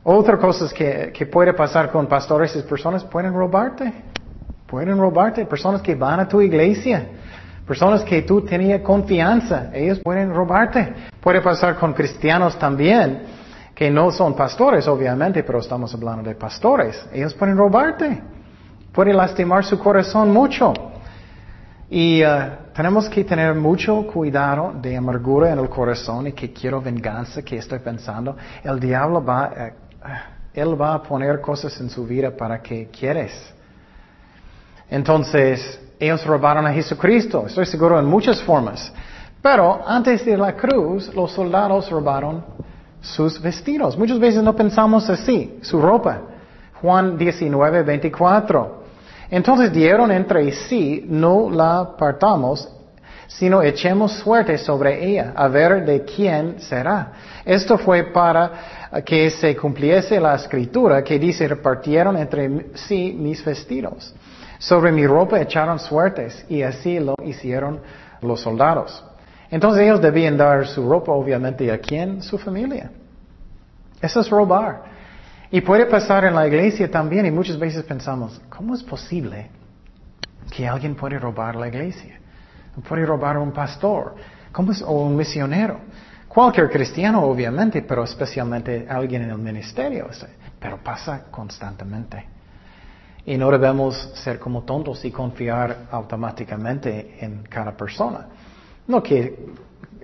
[0.01, 3.93] Otra cosa que, que puede pasar con pastores es personas pueden robarte.
[4.69, 5.45] Pueden robarte.
[5.45, 7.07] Personas que van a tu iglesia.
[7.65, 9.69] Personas que tú tenías confianza.
[9.73, 10.93] Ellos pueden robarte.
[11.19, 13.23] Puede pasar con cristianos también.
[13.73, 17.07] Que no son pastores, obviamente, pero estamos hablando de pastores.
[17.11, 18.21] Ellos pueden robarte.
[18.91, 20.73] Puede lastimar su corazón mucho.
[21.89, 26.79] Y uh, tenemos que tener mucho cuidado de amargura en el corazón y que quiero
[26.81, 28.37] venganza, que estoy pensando.
[28.63, 29.73] El diablo va, eh,
[30.53, 33.53] él va a poner cosas en su vida para que quieres.
[34.89, 38.91] Entonces, ellos robaron a Jesucristo, estoy seguro en muchas formas.
[39.41, 42.43] Pero antes de la cruz, los soldados robaron
[43.01, 43.97] sus vestidos.
[43.97, 46.21] Muchas veces no pensamos así, su ropa.
[46.81, 48.79] Juan 19, 24.
[49.31, 52.67] Entonces dieron entre sí, no la apartamos,
[53.27, 57.11] sino echemos suerte sobre ella, a ver de quién será.
[57.45, 64.13] Esto fue para que se cumpliese la escritura que dice, repartieron entre sí mis vestidos.
[64.59, 67.79] Sobre mi ropa echaron suertes, y así lo hicieron
[68.21, 69.03] los soldados.
[69.49, 72.21] Entonces ellos debían dar su ropa, obviamente, ¿a quién?
[72.21, 72.91] Su familia.
[74.01, 74.83] Eso es robar.
[75.49, 79.49] Y puede pasar en la iglesia también, y muchas veces pensamos, ¿cómo es posible
[80.55, 82.19] que alguien puede robar la iglesia?
[82.87, 84.15] Puede robar a un pastor,
[84.51, 84.81] ¿cómo es?
[84.81, 85.79] o un misionero.
[86.27, 90.09] Cualquier cristiano, obviamente, pero especialmente alguien en el ministerio.
[90.59, 92.38] Pero pasa constantemente.
[93.25, 98.27] Y no debemos ser como tontos y confiar automáticamente en cada persona.
[98.87, 99.47] No que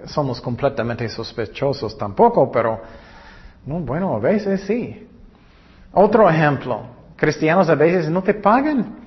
[0.06, 2.82] somos completamente sospechosos tampoco, pero
[3.66, 5.08] no, bueno, a veces sí.
[5.92, 6.82] Otro ejemplo,
[7.16, 9.06] cristianos a veces no te pagan.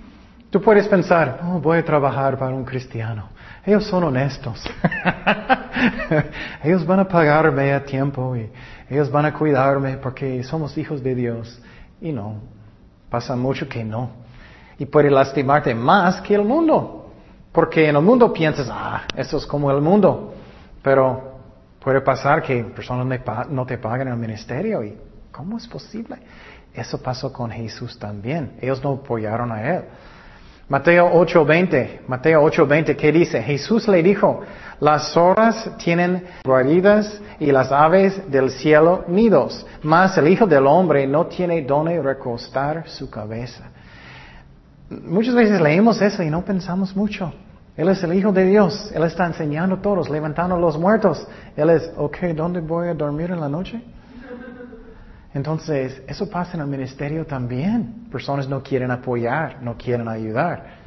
[0.51, 3.29] Tú puedes pensar, oh, voy a trabajar para un cristiano.
[3.65, 4.65] Ellos son honestos.
[6.65, 8.51] ellos van a pagarme a tiempo y
[8.89, 11.61] ellos van a cuidarme porque somos hijos de Dios.
[12.01, 12.41] Y no,
[13.11, 14.11] pasa mucho que no.
[14.79, 17.11] Y puede lastimarte más que el mundo.
[17.53, 20.35] Porque en el mundo piensas, ah, eso es como el mundo.
[20.83, 21.39] Pero
[21.81, 24.85] puede pasar que personas no te pagan el ministerio.
[24.85, 24.97] ¿Y
[25.33, 26.17] cómo es posible?
[26.73, 28.57] Eso pasó con Jesús también.
[28.61, 29.85] Ellos no apoyaron a Él.
[30.69, 33.43] Mateo 8:20, Mateo 8:20, ¿qué dice?
[33.43, 34.43] Jesús le dijo,
[34.81, 41.07] las zorras tienen guaridas y las aves del cielo nidos, mas el Hijo del Hombre
[41.07, 43.65] no tiene donde recostar su cabeza.
[44.91, 47.33] Muchas veces leemos eso y no pensamos mucho.
[47.75, 51.27] Él es el Hijo de Dios, Él está enseñando a todos, levantando a los muertos.
[51.57, 53.81] Él es, ok, ¿dónde voy a dormir en la noche?
[55.35, 58.09] Entonces, eso pasa en el ministerio también.
[58.11, 60.79] Personas no quieren apoyar, no quieren ayudar.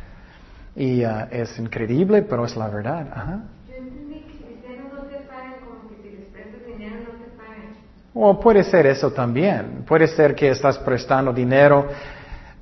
[0.76, 3.08] Y uh, es increíble, pero es la verdad.
[3.14, 3.44] Ajá.
[3.68, 7.32] Yo entendí que cristianos no te pagan como que si les prestas dinero no te
[7.38, 7.76] pagan.
[8.14, 9.84] O puede ser eso también.
[9.86, 11.88] Puede ser que estás prestando dinero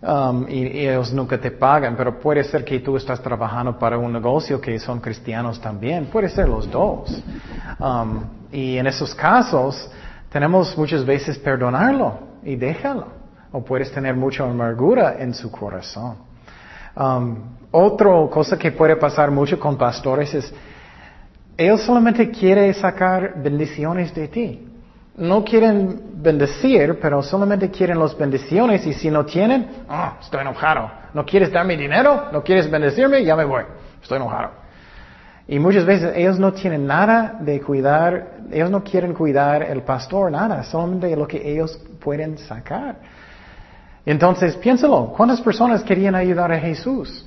[0.01, 3.97] um, y, y ellos nunca te pagan, pero puede ser que tú estás trabajando para
[3.97, 7.23] un negocio que son cristianos también, puede ser los dos.
[7.79, 9.89] Um, y en esos casos
[10.31, 13.07] tenemos muchas veces perdonarlo y déjalo,
[13.51, 16.17] o puedes tener mucha amargura en su corazón.
[16.95, 17.37] Um,
[17.71, 20.53] otra cosa que puede pasar mucho con pastores es,
[21.57, 24.65] ellos solamente quieren sacar bendiciones de ti.
[25.17, 30.89] No quieren bendecir, pero solamente quieren las bendiciones y si no tienen, ah, estoy enojado.
[31.13, 32.27] ¿No quieres darme dinero?
[32.31, 33.25] ¿No quieres bendecirme?
[33.25, 33.63] Ya me voy.
[34.01, 34.51] Estoy enojado.
[35.51, 40.31] Y muchas veces ellos no tienen nada de cuidar, ellos no quieren cuidar el pastor,
[40.31, 42.97] nada, solamente lo que ellos pueden sacar.
[44.05, 47.25] Entonces, piénsalo, ¿cuántas personas querían ayudar a Jesús?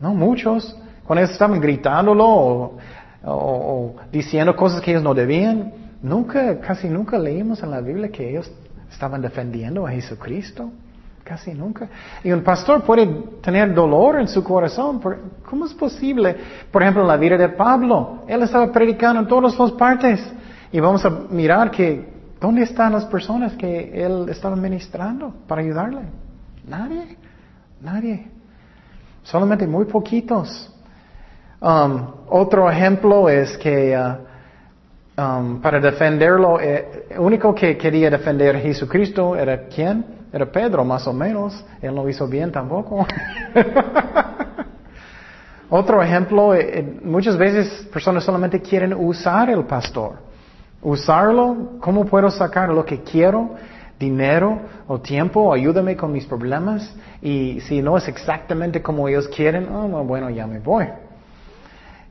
[0.00, 0.74] No muchos.
[1.04, 2.78] Cuando ellos estaban gritándolo o,
[3.24, 8.08] o, o diciendo cosas que ellos no debían, nunca, casi nunca leímos en la Biblia
[8.08, 8.50] que ellos
[8.90, 10.70] estaban defendiendo a Jesucristo.
[11.30, 11.88] Casi nunca.
[12.24, 13.06] Y un pastor puede
[13.40, 15.00] tener dolor en su corazón.
[15.48, 16.36] ¿Cómo es posible?
[16.72, 18.24] Por ejemplo, la vida de Pablo.
[18.26, 20.20] Él estaba predicando en todas las partes.
[20.72, 22.04] Y vamos a mirar que,
[22.40, 26.00] ¿dónde están las personas que él estaba ministrando para ayudarle?
[26.66, 27.16] Nadie.
[27.80, 28.26] Nadie.
[29.22, 30.74] Solamente muy poquitos.
[31.60, 38.56] Um, otro ejemplo es que uh, um, para defenderlo, eh, el único que quería defender
[38.56, 40.19] a Jesucristo era quién?
[40.32, 41.64] Era Pedro, más o menos.
[41.82, 43.06] Él no hizo bien tampoco.
[45.70, 50.14] Otro ejemplo, eh, eh, muchas veces personas solamente quieren usar el pastor.
[50.82, 53.54] Usarlo, ¿cómo puedo sacar lo que quiero?
[53.98, 56.94] Dinero o tiempo, ayúdame con mis problemas.
[57.20, 60.86] Y si no es exactamente como ellos quieren, oh, bueno, ya me voy.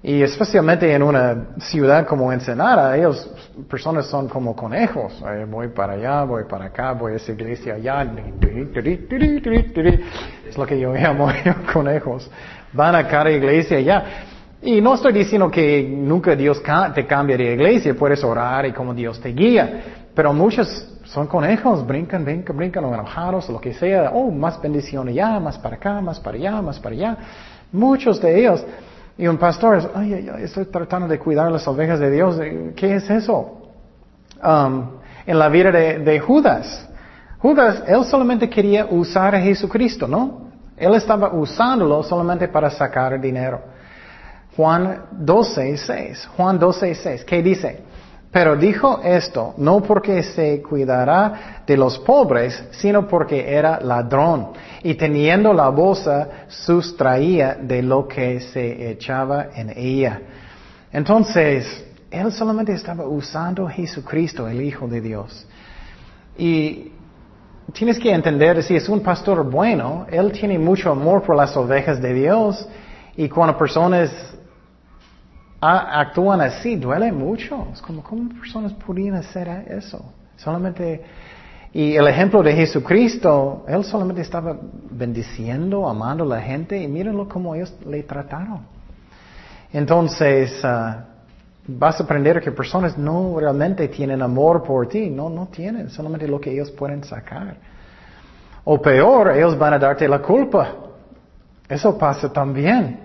[0.01, 3.29] Y especialmente en una ciudad como Ensenada, ellos,
[3.69, 5.21] personas son como conejos.
[5.49, 8.07] voy para allá, voy para acá, voy a esa iglesia allá.
[10.47, 11.27] Es lo que yo llamo
[11.73, 12.31] conejos.
[12.71, 14.05] Van a cada iglesia allá.
[14.61, 16.61] Y no estoy diciendo que nunca Dios
[16.95, 19.81] te cambie de iglesia, puedes orar y como Dios te guía.
[20.15, 20.67] Pero muchos
[21.05, 24.11] son conejos, brincan, brincan, brincan, o enojados, lo que sea.
[24.13, 27.17] Oh, más bendición allá, más para acá, más para allá, más para allá.
[27.71, 28.65] Muchos de ellos
[29.19, 32.39] y un pastor, ay, ay, ay, estoy tratando de cuidar las ovejas de Dios.
[32.73, 33.57] ¿Qué es eso?
[34.41, 34.91] Um,
[35.25, 36.87] en la vida de, de, Judas.
[37.39, 40.49] Judas, él solamente quería usar a Jesucristo, ¿no?
[40.77, 43.59] Él estaba usándolo solamente para sacar dinero.
[44.55, 46.29] Juan 12, 6.
[46.37, 47.25] Juan 12, 6.
[47.25, 47.83] ¿Qué dice?
[48.31, 54.49] Pero dijo esto, no porque se cuidará de los pobres, sino porque era ladrón,
[54.83, 60.21] y teniendo la bolsa sustraía de lo que se echaba en ella.
[60.91, 65.47] Entonces, él solamente estaba usando a Jesucristo, el Hijo de Dios.
[66.37, 66.91] Y
[67.73, 71.99] tienes que entender, si es un pastor bueno, él tiene mucho amor por las ovejas
[71.99, 72.67] de Dios,
[73.17, 74.11] y cuando personas
[75.61, 77.67] actúan así, duele mucho.
[77.73, 80.13] Es como, ¿cómo personas podrían hacer eso?
[80.37, 81.03] Solamente,
[81.73, 84.57] y el ejemplo de Jesucristo, Él solamente estaba
[84.89, 88.61] bendiciendo, amando a la gente, y mírenlo como ellos le trataron.
[89.71, 91.05] Entonces, ah,
[91.67, 96.27] vas a aprender que personas no realmente tienen amor por ti, no, no tienen, solamente
[96.27, 97.57] lo que ellos pueden sacar.
[98.63, 100.69] O peor, ellos van a darte la culpa.
[101.67, 102.99] Eso pasa también.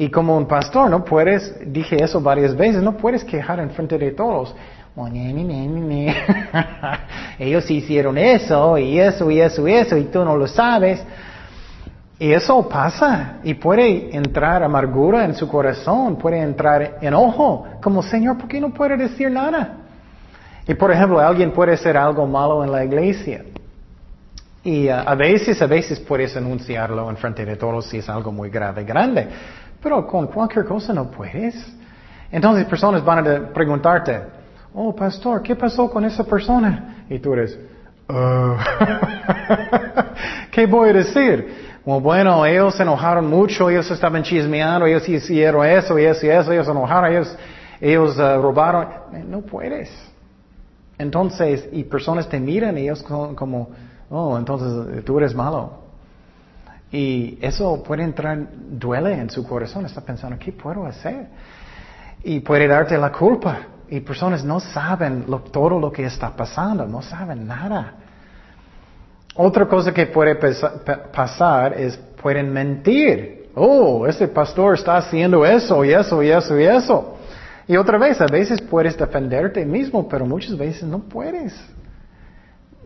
[0.00, 3.98] Y como un pastor no puedes, dije eso varias veces, no puedes quejar en frente
[3.98, 4.54] de todos.
[7.38, 11.02] Ellos hicieron eso y eso y eso y eso y tú no lo sabes.
[12.20, 18.38] Y eso pasa y puede entrar amargura en su corazón, puede entrar enojo, como Señor,
[18.38, 19.78] ¿por qué no puede decir nada?
[20.68, 23.44] Y por ejemplo, alguien puede hacer algo malo en la iglesia.
[24.62, 28.30] Y uh, a veces, a veces puedes anunciarlo en frente de todos si es algo
[28.30, 29.28] muy grave, grande.
[29.82, 31.54] Pero con cualquier cosa no puedes.
[32.30, 34.20] Entonces personas van a preguntarte,
[34.74, 37.04] oh pastor, ¿qué pasó con esa persona?
[37.08, 37.58] Y tú eres,
[38.08, 38.54] uh,
[40.50, 41.68] ¿qué voy a decir?
[41.84, 46.52] Bueno, ellos se enojaron mucho, ellos estaban chismeando, ellos hicieron eso y eso y eso,
[46.52, 47.38] ellos se enojaron, ellos,
[47.80, 48.88] ellos uh, robaron.
[49.26, 49.90] No puedes.
[50.98, 53.70] Entonces, y personas te miran y ellos como,
[54.10, 55.87] oh, entonces tú eres malo.
[56.90, 61.26] Y eso puede entrar, duele en su corazón, está pensando, ¿qué puedo hacer?
[62.24, 63.58] Y puede darte la culpa.
[63.90, 67.94] Y personas no saben todo lo que está pasando, no saben nada.
[69.34, 73.50] Otra cosa que puede pasar es, pueden mentir.
[73.54, 77.18] Oh, ese pastor está haciendo eso y eso y eso y eso.
[77.66, 81.54] Y otra vez, a veces puedes defenderte mismo, pero muchas veces no puedes.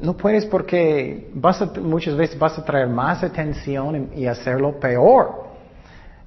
[0.03, 5.45] No puedes porque vas muchas veces vas a traer más atención y, hacerlo peor.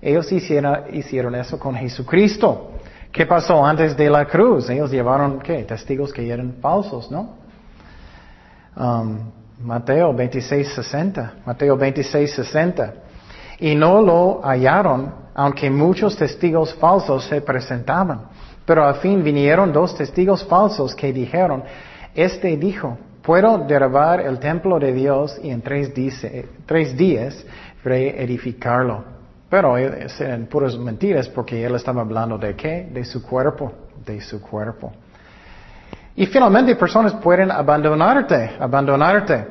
[0.01, 2.71] Ellos hicieron, hicieron eso con Jesucristo.
[3.11, 4.69] ¿Qué pasó antes de la cruz?
[4.69, 5.63] Ellos llevaron, ¿qué?
[5.63, 7.35] Testigos que eran falsos, ¿no?
[8.77, 11.33] Um, Mateo 26, 60.
[11.45, 12.93] Mateo 26, 60.
[13.59, 18.27] Y no lo hallaron, aunque muchos testigos falsos se presentaban.
[18.65, 21.63] Pero al fin vinieron dos testigos falsos que dijeron,
[22.13, 27.45] este dijo, puedo derribar el templo de Dios y en tres, dice, tres días
[27.83, 29.03] reedificarlo.
[29.49, 32.89] Pero eran puras mentiras porque él estaba hablando de qué?
[32.91, 33.71] De su cuerpo,
[34.05, 34.91] de su cuerpo.
[36.15, 39.47] Y finalmente personas pueden abandonarte, abandonarte.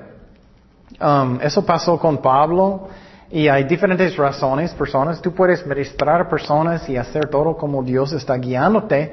[1.00, 2.88] Um, eso pasó con Pablo
[3.30, 5.20] y hay diferentes razones, personas.
[5.20, 9.12] Tú puedes ministrar a personas y hacer todo como Dios está guiándote,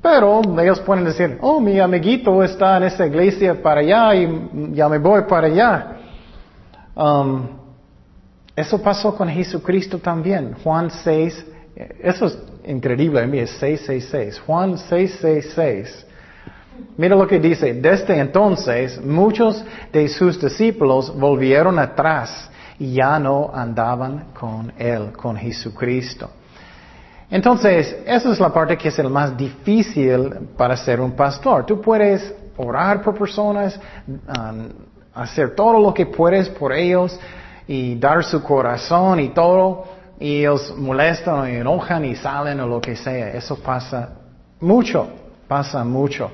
[0.00, 4.88] pero ellos pueden decir, oh, mi amiguito está en esta iglesia para allá y ya
[4.88, 5.96] me voy para allá.
[6.94, 7.48] Um,
[8.54, 10.54] eso pasó con Jesucristo también.
[10.62, 11.46] Juan 6,
[12.00, 14.40] eso es increíble, mí es 666.
[14.40, 16.06] Juan 666.
[16.96, 23.50] Mira lo que dice, desde entonces muchos de sus discípulos volvieron atrás y ya no
[23.52, 26.30] andaban con él, con Jesucristo.
[27.30, 31.66] Entonces, esa es la parte que es el más difícil para ser un pastor.
[31.66, 34.68] Tú puedes orar por personas, um,
[35.14, 37.18] hacer todo lo que puedes por ellos,
[37.66, 39.84] y dar su corazón y todo,
[40.18, 43.28] y ellos molestan y enojan y salen o lo que sea.
[43.34, 44.08] Eso pasa
[44.60, 45.06] mucho,
[45.46, 46.30] pasa mucho.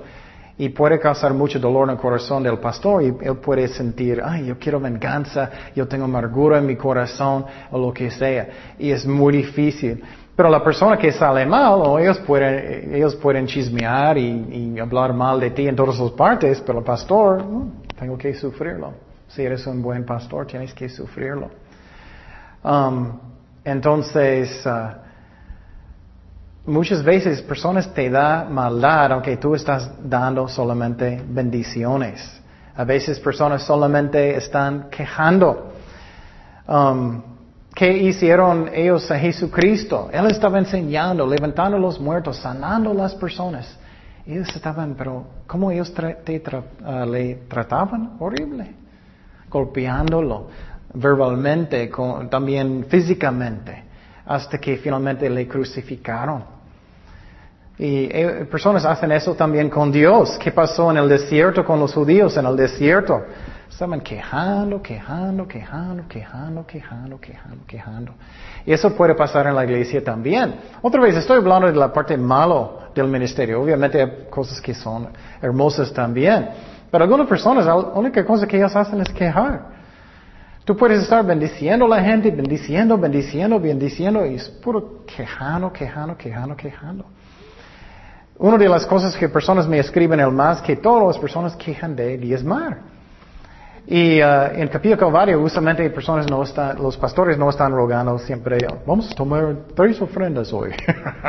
[0.56, 4.46] Y puede causar mucho dolor en el corazón del pastor y él puede sentir, ay,
[4.46, 8.48] yo quiero venganza, yo tengo amargura en mi corazón o lo que sea.
[8.78, 10.00] Y es muy difícil.
[10.36, 15.38] Pero la persona que sale mal, o ellos pueden, ellos pueden chismear y, hablar mal
[15.38, 17.44] de ti en todas las partes, pero el pastor,
[17.96, 18.92] tengo que sufrirlo.
[19.28, 21.50] Si eres un buen pastor, tienes que sufrirlo.
[22.64, 23.12] Um,
[23.64, 24.96] entonces, uh,
[26.66, 32.42] muchas veces personas te dan maldad aunque tú estás dando solamente bendiciones.
[32.76, 35.72] A veces personas solamente están quejando.
[36.66, 37.33] Um,
[37.74, 40.08] ¿Qué hicieron ellos a Jesucristo?
[40.12, 43.78] Él estaba enseñando, levantando los muertos, sanando las personas.
[44.26, 48.16] Ellos estaban, pero ¿cómo ellos uh, le trataban?
[48.20, 48.84] Horrible
[49.54, 50.48] golpeándolo
[50.94, 51.90] verbalmente,
[52.28, 53.84] también físicamente,
[54.26, 56.44] hasta que finalmente le crucificaron.
[57.78, 60.38] Y eh, personas hacen eso también con Dios.
[60.38, 63.22] ¿Qué pasó en el desierto con los judíos en el desierto?
[63.68, 68.12] Estaban quejando, quejando, quejando, quejando, quejando, quejando, quejando.
[68.64, 70.54] Y eso puede pasar en la iglesia también.
[70.82, 73.60] Otra vez, estoy hablando de la parte malo del ministerio.
[73.60, 75.08] Obviamente hay cosas que son
[75.42, 76.48] hermosas también.
[76.90, 79.74] Pero algunas personas, la única cosa que ellas hacen es quejar.
[80.64, 86.16] Tú puedes estar bendiciendo a la gente, bendiciendo, bendiciendo, bendiciendo, y es puro quejando, quejando,
[86.16, 87.04] quejando, quejando.
[88.38, 91.94] Una de las cosas que personas me escriben el más que todas las personas quejan
[91.94, 92.78] de diezmar.
[93.86, 98.58] Y uh, en Capilla Calvario, justamente personas no están, los pastores no están rogando siempre,
[98.86, 100.70] vamos a tomar tres ofrendas hoy.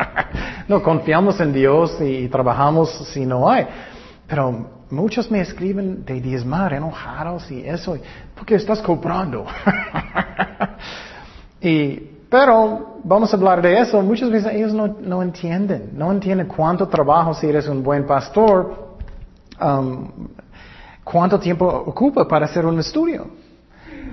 [0.70, 3.68] no, confiamos en Dios y trabajamos si no hay.
[4.26, 7.97] Pero muchos me escriben de diezmar, enojados y eso,
[8.36, 9.45] porque estás comprando.
[11.62, 11.97] y,
[12.30, 14.01] pero vamos a hablar de eso.
[14.01, 18.95] Muchas veces ellos no, no entienden, no entienden cuánto trabajo si eres un buen pastor,
[19.62, 20.10] um,
[21.06, 23.28] cuánto tiempo ocupa para hacer un estudio.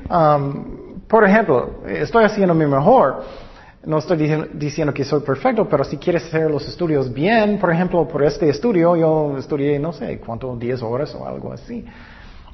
[0.08, 3.24] Um, por ejemplo, estoy haciendo mi mejor.
[3.84, 4.16] No estoy
[4.52, 8.48] diciendo que soy perfecto, pero si quieres hacer los estudios bien, por ejemplo, por este
[8.48, 11.84] estudio, yo estudié, no sé, cuánto, 10 horas o algo así.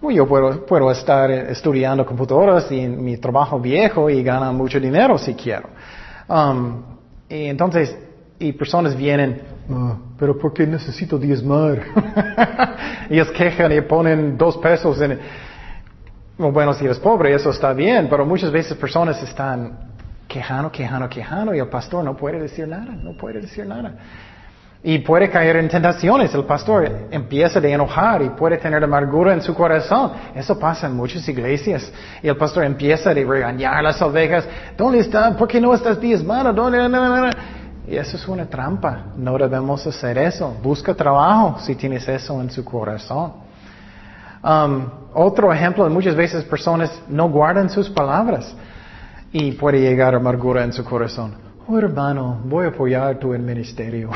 [0.01, 5.35] Yo puedo, puedo estar estudiando computadoras y mi trabajo viejo y ganar mucho dinero si
[5.35, 5.69] quiero.
[6.29, 6.83] Um,
[7.29, 7.99] y entonces,
[8.39, 11.83] y personas vienen, ah, pero ¿por qué necesito diezmar?
[13.11, 15.19] Ellos quejan y ponen dos pesos en...
[16.37, 19.89] Bueno, si eres pobre, eso está bien, pero muchas veces personas están
[20.29, 23.95] quejando, quejando, quejando y el pastor no puede decir nada, no puede decir nada.
[24.81, 26.33] Y puede caer en tentaciones.
[26.35, 30.13] El pastor empieza a enojar y puede tener amargura en su corazón.
[30.37, 31.93] Eso pasa en muchas iglesias.
[32.23, 34.47] Y el pastor empieza a regañar a las ovejas.
[34.77, 35.37] ¿Dónde están?
[35.37, 36.53] ¿Por qué no estás diezmando?
[36.53, 36.79] ¿Dónde?
[37.89, 39.07] Y eso es una trampa.
[39.17, 40.55] No debemos hacer eso.
[40.63, 43.33] Busca trabajo si tienes eso en su corazón.
[44.43, 48.55] Um, otro ejemplo, muchas veces personas no guardan sus palabras
[49.33, 51.35] y puede llegar amargura en su corazón.
[51.67, 54.11] Oh hermano, voy a apoyar tu ministerio.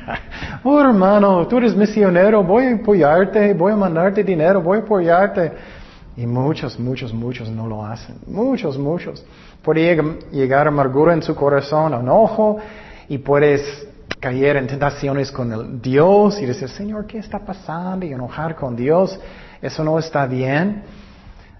[0.64, 5.52] oh hermano, tú eres misionero, voy a apoyarte, voy a mandarte dinero, voy a apoyarte.
[6.16, 8.16] Y muchos, muchos, muchos no lo hacen.
[8.26, 9.24] Muchos, muchos.
[9.62, 12.58] Puede lleg- llegar amargura en su corazón, enojo,
[13.08, 13.88] y puedes
[14.20, 18.04] caer en tentaciones con el Dios y decir, Señor, ¿qué está pasando?
[18.04, 19.18] Y enojar con Dios.
[19.62, 20.82] Eso no está bien.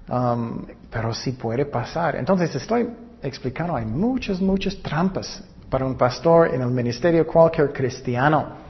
[0.09, 2.17] Um, pero sí puede pasar.
[2.17, 2.89] Entonces estoy
[3.23, 8.69] explicando, hay muchas, muchas trampas para un pastor en el ministerio cualquier cristiano.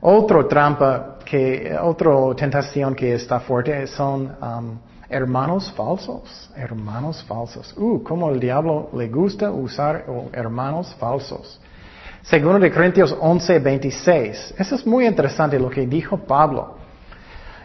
[0.00, 4.78] Otra trampa que, otra tentación que está fuerte son um,
[5.08, 7.74] hermanos falsos, hermanos falsos.
[7.76, 11.60] Uh, cómo el diablo le gusta usar hermanos falsos.
[12.24, 14.54] Segundo de Corintios 11, 26.
[14.56, 16.78] Eso es muy interesante lo que dijo Pablo.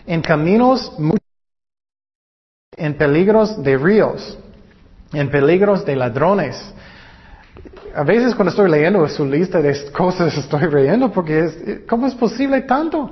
[0.05, 0.91] En caminos
[2.75, 4.37] en peligros de ríos,
[5.13, 6.73] en peligros de ladrones.
[7.95, 11.57] A veces cuando estoy leyendo su lista de cosas estoy riendo porque es,
[11.87, 13.11] ¿cómo es posible tanto?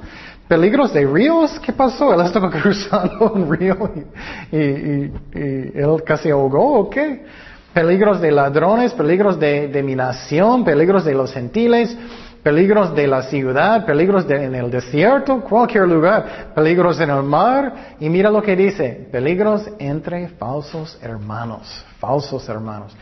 [0.50, 1.60] ¿Peligros de ríos?
[1.62, 2.14] ¿Qué pasó?
[2.14, 3.92] Él estaba cruzando un río
[4.52, 7.26] y él casi ahogó o qué?
[7.78, 11.96] Peligros de ladrones, peligros de, de mi nación, peligros de los gentiles,
[12.42, 17.96] peligros de la ciudad, peligros de- en el desierto, cualquier lugar, peligros en el mar.
[18.00, 22.96] Y mira lo que dice, peligros entre falsos hermanos, falsos hermanos.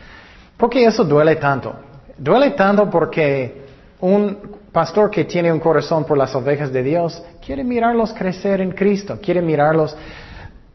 [0.58, 1.74] ¿Por qué eso duele tanto?
[2.18, 3.62] Duele tanto porque
[4.00, 8.72] un pastor que tiene un corazón por las ovejas de Dios quiere mirarlos crecer en
[8.72, 9.96] Cristo, quiere mirarlos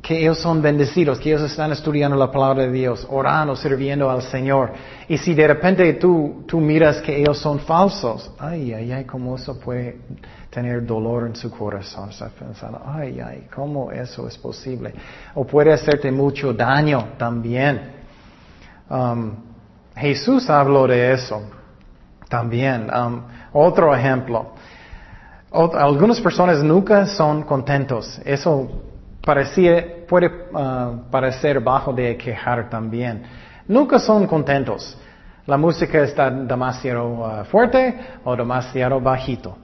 [0.01, 4.23] que ellos son bendecidos, que ellos están estudiando la palabra de Dios, orando, sirviendo al
[4.23, 4.71] Señor.
[5.07, 9.35] Y si de repente tú, tú miras que ellos son falsos, ay, ay, ay, cómo
[9.35, 9.99] eso puede
[10.49, 12.09] tener dolor en su corazón.
[12.09, 14.93] Estás pensando, ay, ay, cómo eso es posible.
[15.35, 17.91] O puede hacerte mucho daño también.
[18.89, 19.35] Um,
[19.95, 21.43] Jesús habló de eso
[22.27, 22.89] también.
[22.91, 23.21] Um,
[23.53, 24.53] otro ejemplo.
[25.51, 28.19] Algunas personas nunca son contentos.
[28.25, 28.90] Eso
[29.23, 33.23] parecía, puede ah, parecer bajo de quejar también.
[33.67, 34.97] Nunca son contentos.
[35.47, 39.57] La música está demasiado ah, fuerte o demasiado bajito.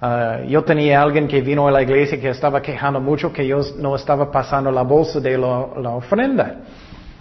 [0.00, 3.60] Ah, yo tenía alguien que vino a la iglesia que estaba quejando mucho que yo
[3.78, 6.56] no estaba pasando la bolsa de lo- la ofrenda.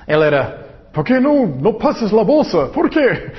[0.05, 0.57] Él era,
[0.93, 2.71] ¿por qué no, no pasas la bolsa?
[2.71, 3.31] ¿Por qué?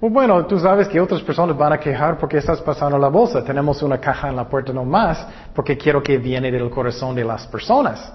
[0.00, 3.44] Pues bueno, tú sabes que otras personas van a quejar porque estás pasando la bolsa.
[3.44, 7.46] Tenemos una caja en la puerta nomás porque quiero que viene del corazón de las
[7.46, 8.10] personas.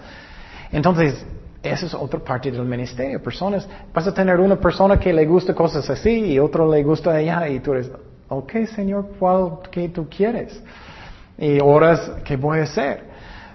[0.71, 1.23] Entonces,
[1.61, 3.21] esa es otra parte del ministerio.
[3.21, 7.11] Personas, vas a tener una persona que le gusta cosas así y otro le gusta
[7.11, 7.91] allá y tú eres,
[8.29, 10.59] ok Señor, ¿cuál que tú quieres?
[11.37, 13.03] Y horas, ¿qué voy a hacer?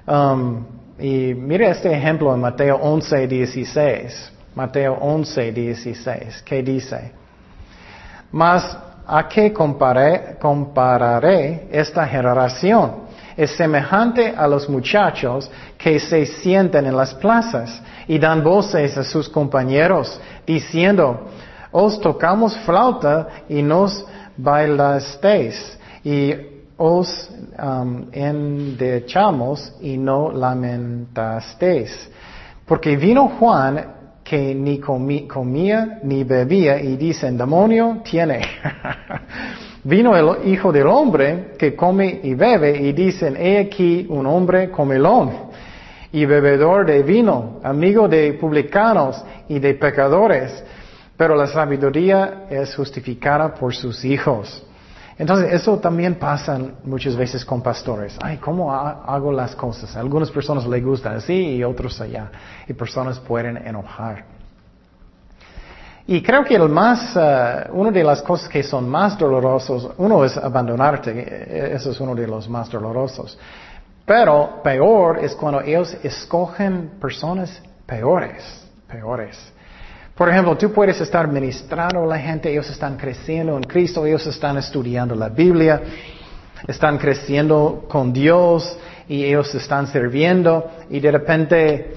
[0.07, 0.65] Um,
[1.01, 4.33] y mire este ejemplo en Mateo 11, 16.
[4.55, 6.43] Mateo 11, 16.
[6.43, 7.19] ¿Qué dice?
[8.33, 8.77] Mas
[9.07, 13.09] a qué comparé- compararé esta generación?
[13.37, 19.05] Es semejante a los muchachos que se sientan en las plazas y dan voces a
[19.05, 21.29] sus compañeros, diciendo,
[21.73, 24.05] os tocamos flauta y nos
[24.37, 26.35] bailasteis, y
[26.77, 27.31] os
[27.63, 32.11] um, endechamos y no lamentasteis.
[32.67, 33.85] Porque vino Juan
[34.31, 38.41] que ni comía ni bebía y dicen, demonio tiene.
[39.83, 44.71] Vino el Hijo del Hombre que come y bebe y dicen, he aquí un hombre
[44.71, 45.33] comelón
[46.13, 50.63] y bebedor de vino, amigo de publicanos y de pecadores,
[51.17, 54.65] pero la sabiduría es justificada por sus hijos.
[55.21, 58.17] Entonces, eso también pasa muchas veces con pastores.
[58.23, 59.95] Ay, ¿cómo ha- hago las cosas?
[59.95, 62.31] Algunas personas les gustan así y otros allá.
[62.67, 64.25] Y personas pueden enojar.
[66.07, 70.25] Y creo que el más, eh, una de las cosas que son más dolorosos, uno
[70.25, 73.39] es abandonarte, eh, eso es uno de los más dolorosos.
[74.07, 78.43] Pero peor es cuando ellos escogen personas peores,
[78.89, 79.37] peores.
[80.21, 84.27] Por ejemplo, tú puedes estar ministrando a la gente, ellos están creciendo en Cristo, ellos
[84.27, 85.81] están estudiando la Biblia,
[86.69, 91.95] están creciendo con Dios y ellos están sirviendo y de repente,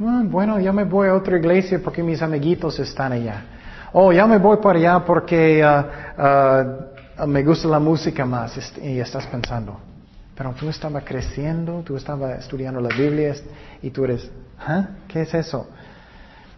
[0.00, 3.44] "Ah, bueno, ya me voy a otra iglesia porque mis amiguitos están allá.
[3.92, 5.84] Oh, ya me voy para allá porque ah,
[7.18, 9.78] ah, me gusta la música más y estás pensando,
[10.34, 13.34] pero tú estabas creciendo, tú estabas estudiando la Biblia
[13.82, 14.86] y tú eres, ¿ah?
[15.06, 15.66] ¿Qué es eso?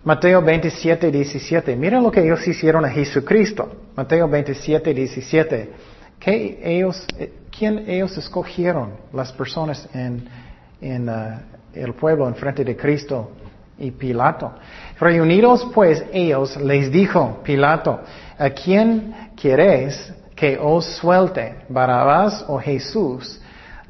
[0.02, 1.76] Mateo 27, 17.
[1.76, 3.70] Mira lo que ellos hicieron a Jesucristo.
[3.94, 5.70] Mateo 27, 17.
[6.18, 8.92] ¿Qué ellos, eh, ¿Quién ellos escogieron?
[9.12, 11.42] Las personas en, ah,
[11.74, 13.32] el pueblo en frente de Cristo
[13.78, 14.52] y Pilato.
[14.98, 18.00] Reunidos pues ellos les dijo Pilato,
[18.38, 23.38] ¿a quién queréis que os suelte Barabás o Jesús,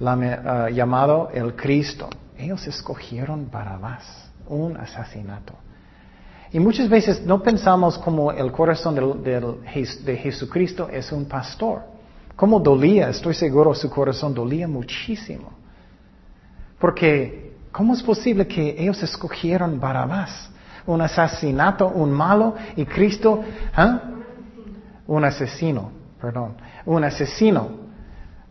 [0.01, 2.11] ah, llamado el Cristo.
[2.37, 5.55] Ellos escogieron Barabás, un asesinato.
[6.53, 11.83] Y muchas veces no pensamos como el corazón del- del de Jesucristo es un pastor.
[12.35, 15.51] Cómo dolía, estoy seguro su corazón dolía muchísimo.
[16.79, 20.51] Porque, ¿cómo es posible que ellos escogieron Barabás?
[20.87, 23.45] Un asesinato, un malo, y Cristo,
[23.77, 24.01] ¿ah?
[25.07, 25.91] Un asesino,
[26.21, 26.55] perdón,
[26.87, 27.69] un asesino.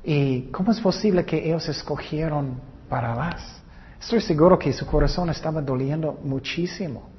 [0.04, 3.62] ¿Y cómo es posible que ellos escogieron Barabás?
[4.00, 7.19] Estoy seguro que su corazón estaba doliendo muchísimo.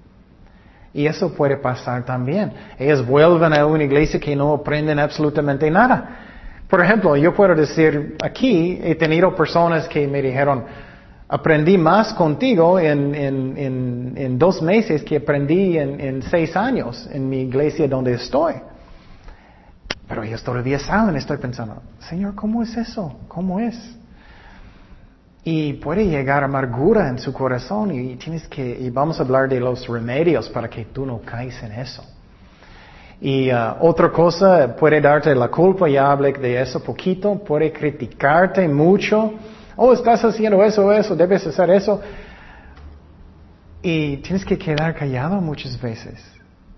[0.92, 2.52] Y eso puede pasar también.
[2.78, 6.18] Ellos vuelven a una iglesia que no aprenden absolutamente nada.
[6.68, 10.64] Por ejemplo, yo puedo decir, aquí he tenido personas que me dijeron,
[11.28, 17.42] aprendí más contigo en, en- dos meses que aprendí en, en seis años en mi
[17.42, 18.54] iglesia donde estoy.
[20.08, 23.16] Pero ellos todavía saben, estoy pensando, Señor, ¿cómo es eso?
[23.28, 23.76] ¿Cómo es?
[25.42, 29.58] Y puede llegar amargura en su corazón y tienes que, y vamos a hablar de
[29.58, 32.04] los remedios para que tú no caes en eso.
[33.20, 38.66] Y uh, otra cosa, puede darte la culpa, ya hablé de eso poquito, puede criticarte
[38.66, 39.32] mucho.
[39.76, 42.00] Oh, estás haciendo eso, eso, debes hacer eso.
[43.82, 46.22] Y tienes que quedar callado muchas veces,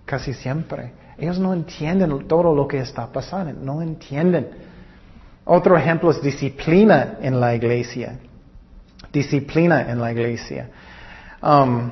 [0.04, 0.92] casi siempre.
[1.18, 4.48] Ellos no entienden todo lo que está pasando, no entienden.
[5.44, 8.18] Otro ejemplo es disciplina en la iglesia.
[9.12, 10.68] Disciplina en la iglesia.
[11.42, 11.90] Um,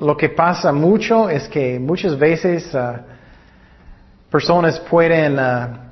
[0.00, 2.98] lo que pasa mucho es que muchas veces uh,
[4.30, 5.88] personas pueden uh,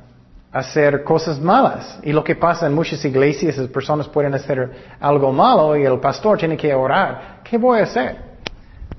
[0.52, 1.98] hacer cosas malas.
[2.02, 5.98] Y lo que pasa en muchas iglesias es personas pueden hacer algo malo y el
[6.00, 7.40] pastor tiene que orar.
[7.44, 8.16] ¿Qué voy a hacer?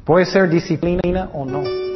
[0.05, 1.87] ¿Voy a hacer disciplina o no?